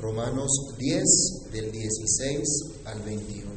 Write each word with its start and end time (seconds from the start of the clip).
Romanos 0.00 0.50
10 0.78 1.04
del 1.52 1.72
16 1.72 2.42
al 2.84 3.02
21. 3.02 3.50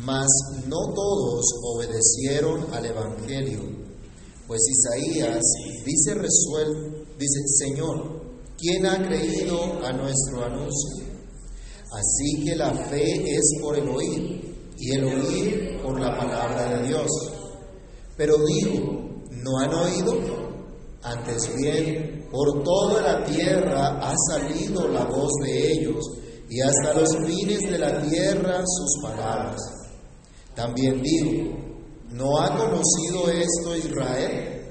Mas 0.00 0.28
no 0.66 0.92
todos 0.94 1.44
obedecieron 1.62 2.72
al 2.72 2.86
Evangelio, 2.86 3.60
pues 4.46 4.60
Isaías 4.68 5.42
dice 5.84 6.14
resuelto, 6.14 7.04
dice, 7.18 7.40
Señor, 7.58 8.22
¿quién 8.58 8.86
ha 8.86 9.06
creído 9.06 9.84
a 9.84 9.92
nuestro 9.92 10.44
anuncio? 10.44 11.04
Así 11.92 12.44
que 12.44 12.56
la 12.56 12.72
fe 12.72 13.36
es 13.36 13.60
por 13.60 13.78
el 13.78 13.88
oír, 13.88 14.54
y 14.78 14.92
el 14.92 15.04
oír 15.04 15.80
por 15.82 16.00
la 16.00 16.16
palabra 16.16 16.76
de 16.76 16.88
Dios. 16.88 17.08
Pero 18.16 18.36
digo, 18.44 19.22
¿no 19.30 19.58
han 19.58 19.74
oído? 19.74 20.14
Antes 21.02 21.54
bien, 21.56 22.13
por 22.34 22.64
toda 22.64 23.00
la 23.00 23.24
tierra 23.24 23.96
ha 24.02 24.12
salido 24.28 24.88
la 24.88 25.04
voz 25.04 25.30
de 25.44 25.72
ellos, 25.72 26.04
y 26.50 26.60
hasta 26.60 26.92
los 26.98 27.08
fines 27.24 27.60
de 27.60 27.78
la 27.78 28.02
tierra 28.02 28.60
sus 28.66 29.02
palabras. 29.02 29.60
También 30.52 31.00
digo, 31.00 31.56
¿no 32.10 32.40
ha 32.40 32.48
conocido 32.56 33.30
esto 33.30 33.76
Israel? 33.76 34.64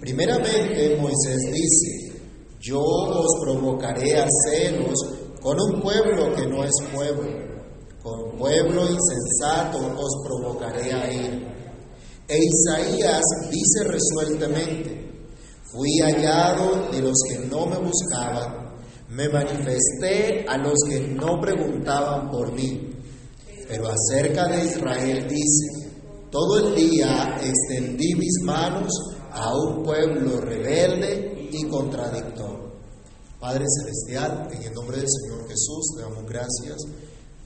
Primeramente 0.00 0.96
Moisés 1.00 1.38
dice, 1.52 2.20
yo 2.60 2.80
os 2.80 3.40
provocaré 3.44 4.18
a 4.18 4.26
celos 4.48 4.98
con 5.40 5.56
un 5.60 5.80
pueblo 5.80 6.34
que 6.34 6.46
no 6.46 6.64
es 6.64 6.72
pueblo, 6.92 7.30
con 8.02 8.36
pueblo 8.36 8.88
insensato 8.90 9.78
os 9.78 10.26
provocaré 10.26 10.92
a 10.92 11.12
ir. 11.12 11.46
E 12.26 12.38
Isaías 12.38 13.22
dice 13.50 13.84
resueltamente, 13.84 15.03
fui 15.74 15.98
hallado 16.00 16.88
de 16.92 17.02
los 17.02 17.18
que 17.28 17.38
no 17.46 17.66
me 17.66 17.78
buscaban, 17.78 18.74
me 19.08 19.28
manifesté 19.28 20.46
a 20.48 20.56
los 20.56 20.74
que 20.88 21.00
no 21.00 21.40
preguntaban 21.40 22.30
por 22.30 22.52
mí. 22.52 22.90
Pero 23.66 23.88
acerca 23.88 24.46
de 24.48 24.64
Israel 24.66 25.26
dice, 25.28 25.90
todo 26.30 26.68
el 26.68 26.74
día 26.76 27.38
extendí 27.42 28.14
mis 28.14 28.42
manos 28.44 28.92
a 29.32 29.52
un 29.56 29.82
pueblo 29.82 30.40
rebelde 30.40 31.48
y 31.50 31.64
contradictor. 31.68 32.72
Padre 33.40 33.64
Celestial, 33.68 34.48
en 34.52 34.62
el 34.62 34.72
nombre 34.72 34.98
del 34.98 35.08
Señor 35.08 35.48
Jesús, 35.48 35.94
te 35.96 36.02
damos 36.02 36.24
gracias 36.24 36.76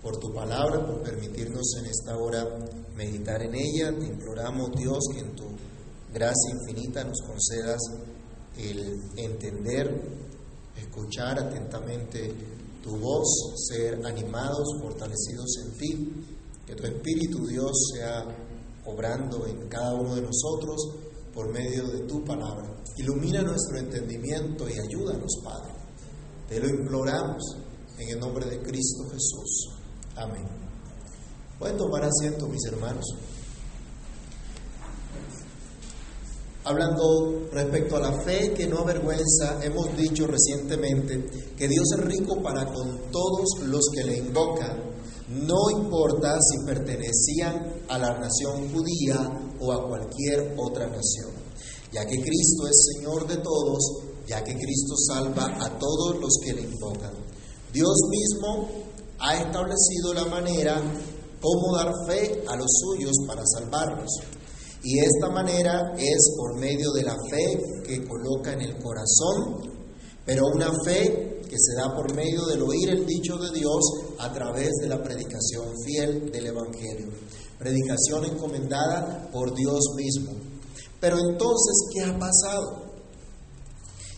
por 0.03 0.19
tu 0.19 0.33
palabra, 0.33 0.87
por 0.87 1.03
permitirnos 1.03 1.75
en 1.81 1.87
esta 1.87 2.17
hora 2.17 2.47
meditar 2.95 3.43
en 3.43 3.55
ella. 3.55 3.99
Te 3.99 4.07
imploramos, 4.07 4.71
Dios, 4.77 4.99
que 5.13 5.21
en 5.21 5.35
tu 5.35 5.45
gracia 6.13 6.55
infinita 6.61 7.05
nos 7.05 7.21
concedas 7.27 7.81
el 8.59 9.01
entender, 9.17 10.03
escuchar 10.77 11.39
atentamente 11.39 12.35
tu 12.83 12.97
voz, 12.97 13.27
ser 13.69 14.05
animados, 14.05 14.77
fortalecidos 14.81 15.57
en 15.65 15.79
ti, 15.79 16.13
que 16.67 16.75
tu 16.75 16.85
Espíritu 16.85 17.47
Dios 17.47 17.73
sea 17.95 18.25
obrando 18.85 19.47
en 19.47 19.69
cada 19.69 19.95
uno 19.95 20.15
de 20.15 20.23
nosotros 20.23 20.77
por 21.35 21.53
medio 21.53 21.87
de 21.89 22.01
tu 22.01 22.25
palabra. 22.25 22.69
Ilumina 22.97 23.43
nuestro 23.43 23.79
entendimiento 23.79 24.69
y 24.69 24.73
ayúdanos, 24.73 25.31
Padre. 25.45 25.73
Te 26.49 26.59
lo 26.59 26.69
imploramos 26.69 27.43
en 27.99 28.09
el 28.09 28.19
nombre 28.19 28.47
de 28.47 28.61
Cristo 28.61 29.05
Jesús. 29.11 29.71
Amén. 30.17 30.47
Pueden 31.59 31.77
tomar 31.77 32.05
asiento, 32.05 32.49
mis 32.49 32.65
hermanos. 32.67 33.05
Hablando 36.69 37.49
respecto 37.51 37.97
a 37.97 38.01
la 38.01 38.13
fe 38.21 38.53
que 38.53 38.67
no 38.67 38.81
avergüenza, 38.81 39.59
hemos 39.63 39.97
dicho 39.97 40.27
recientemente 40.27 41.25
que 41.57 41.67
Dios 41.67 41.87
es 41.97 42.05
rico 42.05 42.43
para 42.43 42.67
con 42.67 43.11
todos 43.11 43.61
los 43.63 43.89
que 43.95 44.05
le 44.05 44.19
invocan, 44.19 44.77
no 45.31 45.71
importa 45.71 46.37
si 46.39 46.67
pertenecían 46.67 47.85
a 47.89 47.97
la 47.97 48.19
nación 48.19 48.71
judía 48.71 49.17
o 49.59 49.73
a 49.73 49.89
cualquier 49.89 50.57
otra 50.59 50.89
nación, 50.89 51.31
ya 51.91 52.05
que 52.05 52.21
Cristo 52.21 52.67
es 52.67 52.91
Señor 52.97 53.27
de 53.27 53.39
todos, 53.39 54.03
ya 54.27 54.45
que 54.45 54.53
Cristo 54.53 54.95
salva 55.07 55.47
a 55.65 55.79
todos 55.79 56.21
los 56.21 56.37
que 56.45 56.53
le 56.53 56.63
invocan. 56.65 57.15
Dios 57.73 57.97
mismo 58.11 58.69
ha 59.21 59.39
establecido 59.39 60.13
la 60.13 60.27
manera 60.27 60.83
cómo 61.41 61.77
dar 61.79 61.95
fe 62.07 62.45
a 62.47 62.57
los 62.57 62.71
suyos 62.79 63.17
para 63.27 63.43
salvarlos. 63.47 64.11
Y 64.83 64.99
esta 65.01 65.31
manera 65.31 65.93
es 65.99 66.35
por 66.37 66.59
medio 66.59 66.93
de 66.93 67.03
la 67.03 67.17
fe 67.31 67.83
que 67.87 68.07
coloca 68.07 68.53
en 68.53 68.63
el 68.63 68.79
corazón, 68.79 69.71
pero 70.25 70.43
una 70.55 70.71
fe 70.85 71.41
que 71.49 71.57
se 71.59 71.75
da 71.77 71.95
por 71.95 72.15
medio 72.15 72.45
del 72.47 72.63
oír 72.63 72.91
el 72.91 73.07
dicho 73.07 73.37
de 73.39 73.59
Dios 73.59 73.81
a 74.19 74.33
través 74.33 74.71
de 74.81 74.89
la 74.89 75.03
predicación 75.03 75.73
fiel 75.85 76.31
del 76.31 76.47
Evangelio. 76.47 77.09
Predicación 77.59 78.27
encomendada 78.27 79.29
por 79.33 79.55
Dios 79.55 79.81
mismo. 79.97 80.33
Pero 81.01 81.17
entonces, 81.19 81.89
¿qué 81.93 82.05
ha 82.05 82.19
pasado? 82.19 82.89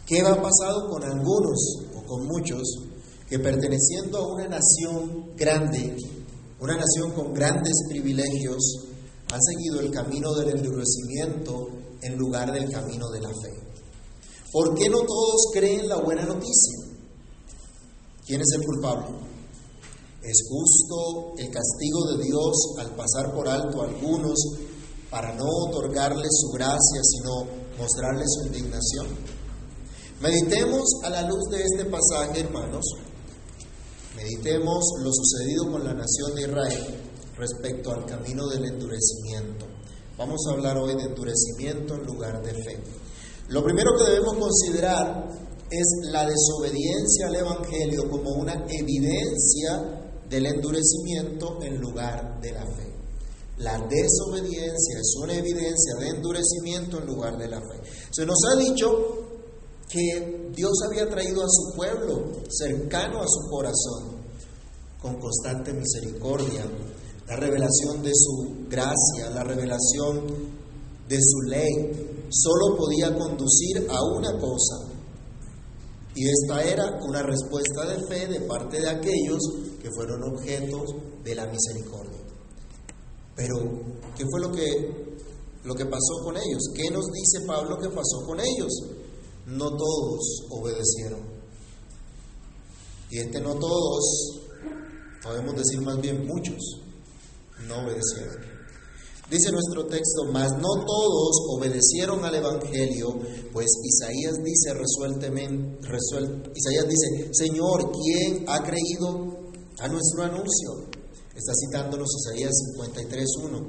¿Qué 0.06 0.20
ha 0.20 0.43
pasado 0.43 0.91
con 0.91 1.04
algunos 1.04 1.87
o 1.94 2.03
con 2.04 2.26
muchos 2.26 2.62
que 3.28 3.38
perteneciendo 3.38 4.19
a 4.19 4.34
una 4.34 4.49
nación 4.49 5.31
grande, 5.37 5.97
una 6.59 6.76
nación 6.76 7.12
con 7.12 7.32
grandes 7.32 7.75
privilegios, 7.88 8.89
han 9.32 9.42
seguido 9.42 9.80
el 9.80 9.91
camino 9.91 10.34
del 10.34 10.56
endurecimiento 10.56 11.68
en 12.02 12.16
lugar 12.16 12.52
del 12.52 12.70
camino 12.70 13.08
de 13.10 13.20
la 13.20 13.28
fe. 13.28 13.52
¿Por 14.52 14.74
qué 14.74 14.88
no 14.88 14.98
todos 15.02 15.50
creen 15.52 15.88
la 15.88 15.98
buena 15.98 16.24
noticia? 16.24 16.78
¿Quién 18.26 18.40
es 18.40 18.48
el 18.56 18.64
culpable? 18.64 19.16
¿Es 20.22 20.42
justo 20.48 21.34
el 21.38 21.50
castigo 21.50 22.06
de 22.12 22.24
Dios 22.24 22.74
al 22.78 22.90
pasar 22.96 23.32
por 23.32 23.48
alto 23.48 23.82
a 23.82 23.86
algunos 23.86 24.38
para 25.10 25.34
no 25.34 25.46
otorgarles 25.69 26.30
su 26.32 26.48
gracia, 26.50 27.00
sino 27.02 27.46
mostrarles 27.78 28.26
su 28.28 28.46
indignación? 28.48 29.06
Meditemos 30.20 30.84
a 31.04 31.10
la 31.10 31.22
luz 31.22 31.48
de 31.50 31.62
este 31.62 31.84
pasaje, 31.84 32.40
hermanos. 32.40 32.84
Meditemos 34.16 34.84
lo 35.02 35.10
sucedido 35.12 35.70
con 35.70 35.84
la 35.84 35.94
nación 35.94 36.34
de 36.34 36.42
Israel 36.42 37.09
respecto 37.40 37.92
al 37.92 38.04
camino 38.04 38.46
del 38.48 38.66
endurecimiento. 38.66 39.66
Vamos 40.18 40.40
a 40.46 40.52
hablar 40.52 40.76
hoy 40.76 40.94
de 40.94 41.04
endurecimiento 41.04 41.94
en 41.94 42.04
lugar 42.04 42.42
de 42.42 42.52
fe. 42.52 42.78
Lo 43.48 43.64
primero 43.64 43.92
que 43.96 44.10
debemos 44.10 44.36
considerar 44.36 45.26
es 45.70 45.86
la 46.12 46.26
desobediencia 46.28 47.28
al 47.28 47.36
Evangelio 47.36 48.10
como 48.10 48.30
una 48.32 48.66
evidencia 48.68 50.00
del 50.28 50.46
endurecimiento 50.46 51.58
en 51.62 51.80
lugar 51.80 52.40
de 52.40 52.52
la 52.52 52.66
fe. 52.66 52.90
La 53.58 53.78
desobediencia 53.78 54.98
es 55.00 55.14
una 55.22 55.34
evidencia 55.34 55.94
de 55.98 56.08
endurecimiento 56.08 56.98
en 56.98 57.06
lugar 57.06 57.38
de 57.38 57.48
la 57.48 57.60
fe. 57.60 57.80
Se 58.10 58.26
nos 58.26 58.38
ha 58.50 58.58
dicho 58.58 58.86
que 59.88 60.50
Dios 60.54 60.72
había 60.88 61.08
traído 61.08 61.42
a 61.42 61.48
su 61.48 61.76
pueblo 61.76 62.42
cercano 62.48 63.20
a 63.20 63.26
su 63.26 63.50
corazón 63.50 64.20
con 65.00 65.18
constante 65.18 65.72
misericordia, 65.72 66.64
la 67.30 67.36
revelación 67.36 68.02
de 68.02 68.10
su 68.12 68.66
gracia, 68.68 69.30
la 69.32 69.44
revelación 69.44 70.26
de 71.08 71.18
su 71.22 71.42
ley, 71.48 72.26
solo 72.28 72.76
podía 72.76 73.16
conducir 73.16 73.86
a 73.88 74.02
una 74.16 74.32
cosa. 74.32 74.88
Y 76.16 76.26
esta 76.28 76.64
era 76.64 76.98
una 77.06 77.22
respuesta 77.22 77.86
de 77.86 78.04
fe 78.08 78.26
de 78.26 78.40
parte 78.40 78.80
de 78.80 78.88
aquellos 78.88 79.38
que 79.80 79.92
fueron 79.92 80.24
objetos 80.24 80.90
de 81.22 81.34
la 81.36 81.46
misericordia. 81.46 82.19
Pero, 83.36 83.54
¿qué 84.16 84.24
fue 84.28 84.40
lo 84.40 84.50
que, 84.50 85.20
lo 85.62 85.74
que 85.76 85.86
pasó 85.86 86.24
con 86.24 86.36
ellos? 86.36 86.64
¿Qué 86.74 86.90
nos 86.90 87.06
dice 87.12 87.46
Pablo 87.46 87.78
que 87.78 87.90
pasó 87.90 88.26
con 88.26 88.40
ellos? 88.40 88.72
No 89.46 89.69
todos 89.70 90.46
obedecieron. 90.50 91.20
Y 93.08 93.19
este 93.19 93.40
no 93.40 93.55
todos, 93.55 94.40
podemos 95.22 95.55
decir 95.55 95.81
más 95.81 96.00
bien 96.00 96.26
muchos, 96.26 96.80
no 97.66 97.84
obedecieron. 97.84 98.50
Dice 99.30 99.52
nuestro 99.52 99.86
texto, 99.86 100.24
mas 100.32 100.50
no 100.58 100.84
todos 100.84 101.36
obedecieron 101.50 102.24
al 102.24 102.34
Evangelio, 102.34 103.16
pues 103.52 103.68
Isaías 103.84 104.34
dice 104.42 104.74
resueltamente, 104.74 105.78
Isaías 106.52 106.88
dice, 106.88 107.30
Señor, 107.32 107.92
¿quién 107.92 108.44
ha 108.48 108.60
creído 108.64 109.52
a 109.78 109.86
nuestro 109.86 110.24
anuncio? 110.24 110.90
Está 111.32 111.52
citándonos 111.54 112.08
Isaías 112.26 112.50
53.1. 112.76 113.66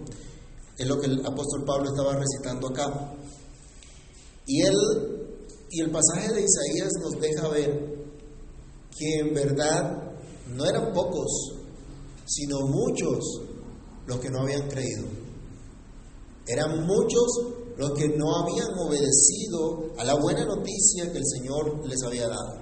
Es 0.79 0.87
lo 0.87 0.99
que 0.99 1.05
el 1.05 1.23
apóstol 1.23 1.63
Pablo 1.63 1.91
estaba 1.91 2.15
recitando 2.15 2.69
acá. 2.69 3.13
Y 4.47 4.61
él, 4.61 4.75
y 5.69 5.81
el 5.81 5.91
pasaje 5.91 6.33
de 6.33 6.41
Isaías 6.41 6.89
nos 7.03 7.21
deja 7.21 7.47
ver 7.49 8.01
que 8.97 9.19
en 9.19 9.33
verdad 9.35 10.11
no 10.47 10.65
eran 10.65 10.91
pocos, 10.91 11.53
sino 12.25 12.61
muchos 12.61 13.41
los 14.11 14.19
que 14.19 14.29
no 14.29 14.41
habían 14.41 14.67
creído. 14.67 15.05
Eran 16.45 16.85
muchos 16.85 17.27
los 17.77 17.91
que 17.97 18.09
no 18.09 18.35
habían 18.35 18.67
obedecido 18.77 19.93
a 19.97 20.03
la 20.03 20.15
buena 20.15 20.43
noticia 20.43 21.09
que 21.09 21.17
el 21.17 21.25
Señor 21.25 21.87
les 21.87 22.03
había 22.03 22.27
dado. 22.27 22.59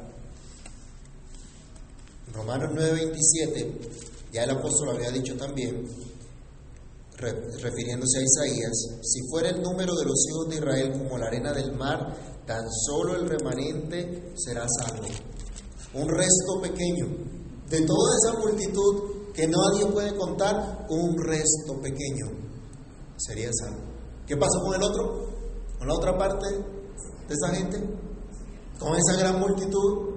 Romanos 2.33 2.69
9:27, 2.75 3.79
ya 4.31 4.43
el 4.43 4.51
apóstol 4.51 4.89
había 4.89 5.09
dicho 5.09 5.35
también, 5.37 5.87
refiriéndose 7.17 8.19
a 8.19 8.21
Isaías, 8.21 8.99
si 9.01 9.21
fuera 9.31 9.49
el 9.49 9.59
número 9.63 9.95
de 9.95 10.05
los 10.05 10.23
hijos 10.29 10.49
de 10.49 10.55
Israel 10.57 10.91
como 10.91 11.17
la 11.17 11.25
arena 11.25 11.51
del 11.51 11.75
mar, 11.75 12.15
tan 12.45 12.63
solo 12.85 13.15
el 13.15 13.27
remanente 13.27 14.33
será 14.35 14.67
salvo. 14.67 15.07
Un 15.95 16.07
resto 16.09 16.61
pequeño 16.61 17.07
de 17.69 17.81
toda 17.81 18.15
esa 18.21 18.39
multitud 18.39 19.18
que 19.33 19.47
nadie 19.47 19.85
puede 19.91 20.15
contar, 20.15 20.85
un 20.89 21.15
resto 21.17 21.79
pequeño 21.81 22.27
sería 23.17 23.49
salvo. 23.53 23.81
¿Qué 24.25 24.37
pasó 24.37 24.61
con 24.61 24.75
el 24.75 24.83
otro? 24.83 25.29
¿Con 25.77 25.87
la 25.87 25.93
otra 25.95 26.17
parte 26.17 26.47
de 26.47 27.33
esa 27.33 27.55
gente? 27.55 27.79
¿Con 28.79 28.95
esa 28.95 29.19
gran 29.19 29.39
multitud? 29.39 30.09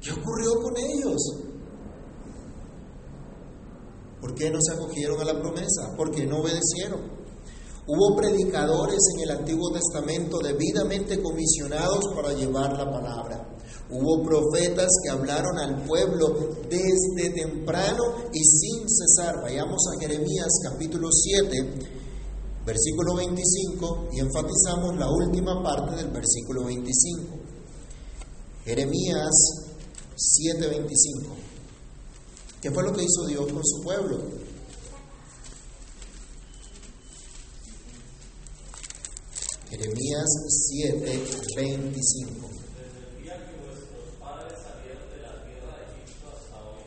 ¿Qué 0.00 0.12
ocurrió 0.12 0.54
con 0.62 0.76
ellos? 0.76 1.16
¿Por 4.20 4.34
qué 4.34 4.50
no 4.50 4.58
se 4.60 4.74
acogieron 4.74 5.20
a 5.20 5.24
la 5.24 5.40
promesa? 5.40 5.94
¿Por 5.96 6.10
qué 6.10 6.26
no 6.26 6.40
obedecieron? 6.40 7.00
Hubo 7.86 8.16
predicadores 8.16 8.98
en 9.16 9.22
el 9.22 9.30
Antiguo 9.38 9.72
Testamento 9.72 10.38
debidamente 10.38 11.20
comisionados 11.22 12.04
para 12.14 12.32
llevar 12.32 12.72
la 12.74 12.90
palabra. 12.90 13.48
Hubo 13.92 14.22
profetas 14.22 14.88
que 15.02 15.10
hablaron 15.10 15.58
al 15.58 15.84
pueblo 15.84 16.28
desde 16.68 17.30
temprano 17.34 18.02
y 18.32 18.38
sin 18.44 18.88
cesar. 18.88 19.42
Vayamos 19.42 19.82
a 19.88 20.00
Jeremías 20.00 20.48
capítulo 20.62 21.08
7, 21.10 21.56
versículo 22.64 23.16
25 23.16 24.08
y 24.12 24.20
enfatizamos 24.20 24.96
la 24.96 25.10
última 25.10 25.62
parte 25.62 25.96
del 25.96 26.10
versículo 26.10 26.64
25. 26.64 27.36
Jeremías 28.64 29.30
7:25. 30.16 31.34
¿Qué 32.62 32.70
fue 32.70 32.82
lo 32.84 32.92
que 32.92 33.02
hizo 33.02 33.26
Dios 33.26 33.52
con 33.52 33.64
su 33.64 33.82
pueblo? 33.82 34.18
Jeremías 39.70 40.26
7, 40.48 41.22
25. 41.56 42.48
Desde 42.76 43.00
el 43.06 43.22
día 43.22 43.34
que 43.46 43.54
vuestros 43.64 44.18
padres 44.18 44.58
salieron 44.60 45.08
de 45.08 45.22
la 45.22 45.44
tierra 45.46 45.78
de 45.78 45.84
Egipto 45.94 46.26
hasta 46.26 46.58
hoy, 46.68 46.84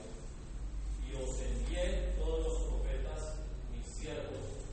y 1.07 1.15
os 1.15 1.31
envié 1.39 2.13
todos 2.19 2.43
los 2.43 2.57
profetas, 2.67 3.39
mis 3.71 3.88
siervos, 3.97 4.67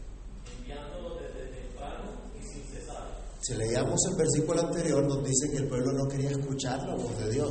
enviándolos 0.58 1.22
desde 1.22 1.54
temprano 1.54 2.18
y 2.34 2.42
sin 2.42 2.66
cesar. 2.66 3.30
Si 3.50 3.56
leíamos 3.56 3.98
el 4.08 4.16
versículo 4.16 4.60
anterior, 4.60 5.04
nos 5.08 5.24
dice 5.24 5.50
que 5.50 5.56
el 5.56 5.68
pueblo 5.68 5.92
no 5.92 6.08
quería 6.08 6.30
escuchar 6.30 6.86
la 6.86 6.94
voz 6.94 7.18
de 7.18 7.32
Dios. 7.32 7.50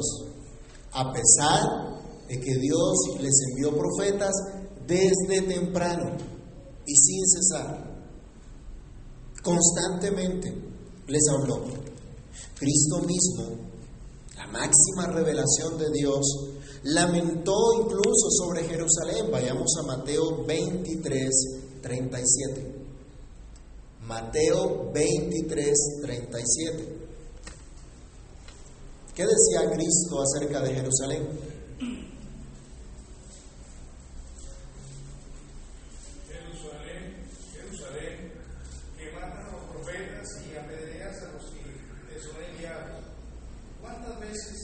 A 0.93 1.11
pesar 1.11 1.61
de 2.25 2.39
que 2.39 2.55
Dios 2.55 3.17
les 3.19 3.33
envió 3.49 3.77
profetas 3.77 4.31
desde 4.87 5.41
temprano 5.41 6.15
y 6.85 6.95
sin 6.95 7.27
cesar. 7.27 8.01
Constantemente 9.43 10.55
les 11.07 11.23
habló. 11.37 11.65
Cristo 12.55 13.01
mismo, 13.01 13.57
la 14.37 14.47
máxima 14.47 15.07
revelación 15.07 15.77
de 15.77 15.91
Dios, 15.91 16.25
lamentó 16.83 17.73
incluso 17.77 18.29
sobre 18.37 18.63
Jerusalén. 18.63 19.29
Vayamos 19.29 19.69
a 19.81 19.97
Mateo 19.97 20.45
23, 20.45 21.29
37. 21.81 22.78
Mateo 24.09 24.91
23, 24.91 26.01
37. 26.01 26.97
¿Qué 29.15 29.23
decía 29.23 29.69
Cristo 29.71 30.15
acerca 30.23 30.61
de 30.61 30.73
Jerusalén 30.73 31.27
Jerusalén, 37.53 38.31
que 38.97 39.11
matan 39.13 39.45
a 39.47 39.51
los 39.51 39.63
profetas 39.71 40.27
y 40.45 40.55
apedreas 40.57 41.15
a 41.23 41.31
los 41.33 41.45
que 41.51 41.61
te 42.13 42.19
son 42.21 42.35
enviados. 42.51 43.03
¿Cuántas 43.81 44.19
veces 44.19 44.57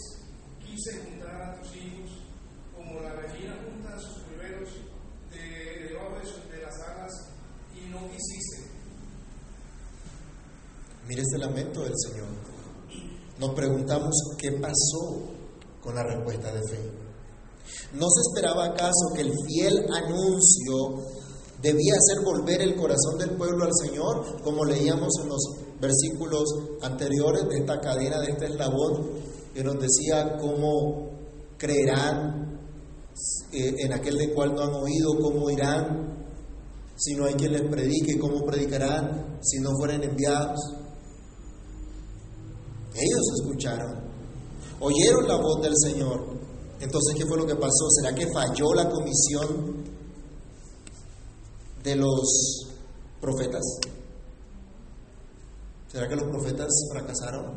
quise 0.60 1.00
juntar 1.04 1.42
a 1.42 1.62
tus 1.62 1.76
hijos 1.76 2.10
como 2.76 3.00
la 3.02 3.14
gallina 3.14 3.56
junta 3.66 3.96
a 3.96 4.00
sus 4.00 4.24
primeros 4.24 4.70
de, 5.32 5.88
debajo 5.90 6.20
de, 6.20 6.26
sus- 6.26 6.50
de 6.52 6.62
las 6.62 6.76
alas 6.82 7.12
y 7.76 7.90
no 7.90 8.00
quisiste? 8.12 8.72
Mire 11.08 11.22
ese 11.22 11.38
lamento 11.38 11.84
del 11.84 11.94
Señor. 11.98 12.28
Nos 13.40 13.54
preguntamos 13.54 14.14
qué 14.46 14.52
pasó 14.60 15.24
con 15.82 15.96
la 15.96 16.04
respuesta 16.04 16.54
de 16.54 16.62
fe. 16.70 16.80
¿No 17.94 18.08
se 18.10 18.22
esperaba 18.30 18.66
acaso 18.66 19.14
que 19.16 19.22
el 19.22 19.34
fiel 19.48 19.86
anuncio 19.92 21.04
debía 21.62 21.94
hacer 21.94 22.24
volver 22.24 22.62
el 22.62 22.76
corazón 22.76 23.18
del 23.18 23.32
pueblo 23.32 23.66
al 23.66 23.72
Señor, 23.74 24.42
como 24.44 24.66
leíamos 24.66 25.14
en 25.22 25.30
los 25.30 25.42
versículos 25.82 26.44
anteriores 26.82 27.48
de 27.50 27.58
esta 27.58 27.80
cadena, 27.80 28.20
de 28.20 28.32
este 28.32 28.46
eslabón, 28.46 29.10
que 29.54 29.64
nos 29.64 29.76
decía 29.80 30.38
cómo 30.38 31.10
creerán 31.58 32.60
eh, 33.52 33.74
en 33.80 33.94
aquel 33.94 34.18
de 34.18 34.34
cual 34.34 34.54
no 34.54 34.62
han 34.62 34.74
oído, 34.74 35.18
cómo 35.22 35.50
irán 35.50 36.14
si 36.98 37.16
no 37.16 37.26
hay 37.26 37.34
quien 37.34 37.54
les 37.54 37.64
predique, 37.64 38.20
cómo 38.20 38.46
predicarán 38.46 39.40
si 39.42 39.60
no 39.60 39.72
fueren 39.78 40.04
enviados. 40.04 40.60
Ellos 42.94 43.22
escucharon, 43.42 44.05
oyeron 44.80 45.28
la 45.28 45.36
voz 45.38 45.62
del 45.62 45.74
Señor. 45.76 46.26
Entonces, 46.80 47.16
¿qué 47.18 47.26
fue 47.26 47.38
lo 47.38 47.46
que 47.46 47.56
pasó? 47.56 47.90
¿Será 47.90 48.14
que 48.14 48.28
falló 48.32 48.74
la 48.74 48.90
comisión 48.90 49.84
de 51.84 51.96
los 51.96 52.68
profetas? 53.22 53.64
¿Será 55.92 56.08
que 56.10 56.16
los 56.16 56.30
profetas 56.30 56.68
fracasaron? 56.92 57.54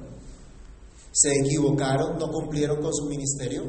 ¿Se 1.13 1.33
equivocaron? 1.33 2.19
¿No 2.19 2.31
cumplieron 2.31 2.81
con 2.81 2.95
su 2.95 3.07
ministerio? 3.07 3.65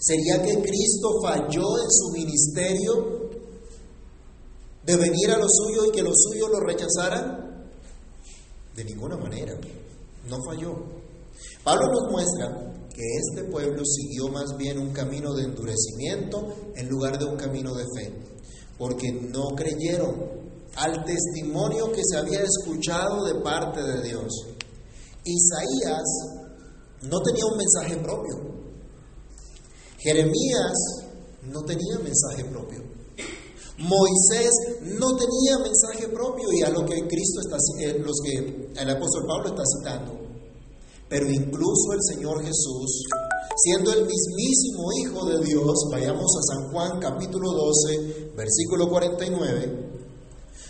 ¿Sería 0.00 0.42
que 0.42 0.60
Cristo 0.62 1.20
falló 1.22 1.78
en 1.82 1.90
su 1.90 2.10
ministerio 2.12 3.30
de 4.84 4.96
venir 4.96 5.30
a 5.30 5.38
lo 5.38 5.46
suyo 5.48 5.86
y 5.86 5.90
que 5.92 6.02
los 6.02 6.14
suyos 6.16 6.50
lo 6.50 6.60
rechazaran? 6.60 7.68
De 8.74 8.84
ninguna 8.84 9.16
manera, 9.16 9.58
no 10.28 10.42
falló. 10.44 10.95
Pablo 11.62 11.88
nos 11.92 12.10
muestra 12.10 12.76
que 12.94 13.02
este 13.02 13.44
pueblo 13.50 13.82
siguió 13.84 14.28
más 14.28 14.56
bien 14.56 14.78
un 14.78 14.92
camino 14.92 15.34
de 15.34 15.44
endurecimiento 15.44 16.72
en 16.74 16.88
lugar 16.88 17.18
de 17.18 17.26
un 17.26 17.36
camino 17.36 17.74
de 17.74 17.84
fe, 17.94 18.12
porque 18.78 19.12
no 19.12 19.48
creyeron 19.54 20.14
al 20.76 21.04
testimonio 21.04 21.92
que 21.92 22.02
se 22.04 22.18
había 22.18 22.40
escuchado 22.42 23.24
de 23.24 23.40
parte 23.42 23.82
de 23.82 24.02
Dios. 24.02 24.32
Isaías 25.24 26.04
no 27.02 27.20
tenía 27.20 27.44
un 27.46 27.58
mensaje 27.58 27.96
propio. 27.96 28.56
Jeremías 29.98 30.72
no 31.42 31.62
tenía 31.62 31.98
mensaje 31.98 32.44
propio. 32.44 32.82
Moisés 33.78 34.50
no 34.82 35.16
tenía 35.16 35.58
mensaje 35.58 36.08
propio 36.08 36.48
y 36.52 36.62
a 36.62 36.70
lo 36.70 36.86
que 36.86 37.06
Cristo 37.06 37.40
está 37.40 37.56
eh, 37.80 37.98
los 37.98 38.16
que 38.24 38.70
el 38.80 38.90
apóstol 38.90 39.26
Pablo 39.26 39.48
está 39.48 39.62
citando. 39.78 40.25
Pero 41.08 41.30
incluso 41.30 41.92
el 41.92 42.00
Señor 42.02 42.42
Jesús, 42.42 43.04
siendo 43.56 43.92
el 43.92 44.06
mismísimo 44.06 44.92
Hijo 44.98 45.24
de 45.26 45.44
Dios, 45.44 45.88
vayamos 45.90 46.32
a 46.36 46.54
San 46.54 46.72
Juan 46.72 46.98
capítulo 47.00 47.52
12, 47.52 48.32
versículo 48.36 48.88
49, 48.88 49.86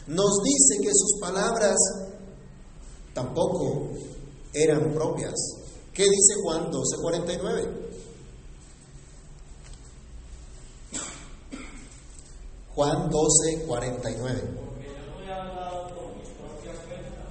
nos 0.09 0.43
dice 0.43 0.83
que 0.83 0.91
sus 0.93 1.19
palabras 1.21 1.77
tampoco 3.15 3.89
eran 4.53 4.93
propias. 4.93 5.35
¿Qué 5.93 6.05
dice 6.05 6.35
Juan 6.43 6.71
12, 6.71 6.97
49? 7.01 7.87
Juan 12.77 13.09
12, 13.09 13.65
49. 13.67 14.41
Porque 14.55 14.85
yo 14.85 14.93
no 15.09 15.25
he 15.25 15.33
hablado 15.33 15.89
por 15.95 16.15
mi 16.15 16.25
propia 16.37 16.75
cuenta. 16.85 17.25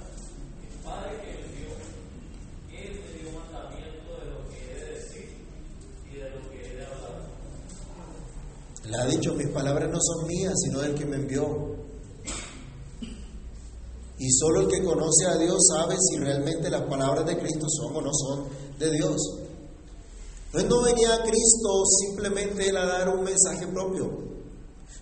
Mi 0.60 0.66
Padre 0.84 1.20
que 1.22 1.30
me 1.38 1.46
dio, 1.54 1.70
Él 2.76 3.00
me 3.00 3.10
dio 3.14 3.30
mandamiento 3.30 4.10
de 4.18 4.26
lo 4.26 4.38
que 4.50 4.56
he 4.58 4.74
de 4.74 4.90
decir 4.98 5.28
y 6.10 6.16
de 6.16 6.30
lo 6.30 6.50
que 6.50 6.56
he 6.66 6.76
de 6.76 6.84
hablar. 6.84 7.30
Le 8.88 8.96
ha 8.96 9.06
dicho, 9.06 9.34
mis 9.34 9.48
palabras 9.48 9.90
no 9.90 9.98
son 10.00 10.26
mías, 10.26 10.54
sino 10.64 10.80
del 10.80 10.94
que 10.94 11.06
me 11.06 11.16
envió. 11.16 11.76
Y 14.18 14.30
solo 14.30 14.62
el 14.62 14.68
que 14.68 14.82
conoce 14.82 15.26
a 15.26 15.36
Dios 15.36 15.58
sabe 15.74 15.96
si 15.98 16.18
realmente 16.18 16.70
las 16.70 16.82
palabras 16.82 17.26
de 17.26 17.38
Cristo 17.38 17.66
son 17.68 17.96
o 17.96 18.00
no 18.00 18.10
son 18.12 18.44
de 18.78 18.90
Dios. 18.90 19.16
Entonces 20.46 20.70
no 20.70 20.82
venía 20.82 21.22
Cristo 21.22 21.84
simplemente 22.00 22.68
él 22.68 22.76
a 22.78 22.86
dar 22.86 23.08
un 23.10 23.24
mensaje 23.24 23.66
propio, 23.66 24.10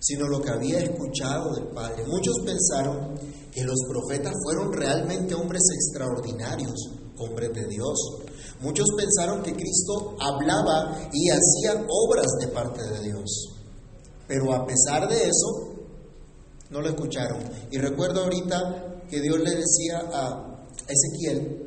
sino 0.00 0.26
lo 0.26 0.40
que 0.40 0.50
había 0.50 0.80
escuchado 0.80 1.54
del 1.54 1.68
Padre. 1.68 2.04
Muchos 2.08 2.34
pensaron 2.44 3.14
que 3.52 3.62
los 3.62 3.78
profetas 3.88 4.32
fueron 4.42 4.72
realmente 4.72 5.34
hombres 5.34 5.62
extraordinarios, 5.74 6.74
hombres 7.18 7.52
de 7.52 7.68
Dios. 7.68 7.96
Muchos 8.62 8.86
pensaron 8.96 9.42
que 9.42 9.52
Cristo 9.52 10.16
hablaba 10.18 11.08
y 11.12 11.30
hacía 11.30 11.86
obras 11.88 12.26
de 12.40 12.48
parte 12.48 12.82
de 12.82 13.00
Dios. 13.02 13.53
Pero 14.26 14.54
a 14.54 14.66
pesar 14.66 15.08
de 15.08 15.16
eso, 15.16 15.74
no 16.70 16.80
lo 16.80 16.88
escucharon. 16.88 17.42
Y 17.70 17.78
recuerdo 17.78 18.24
ahorita 18.24 19.02
que 19.08 19.20
Dios 19.20 19.38
le 19.38 19.50
decía 19.50 20.02
a 20.12 20.64
Ezequiel 20.88 21.64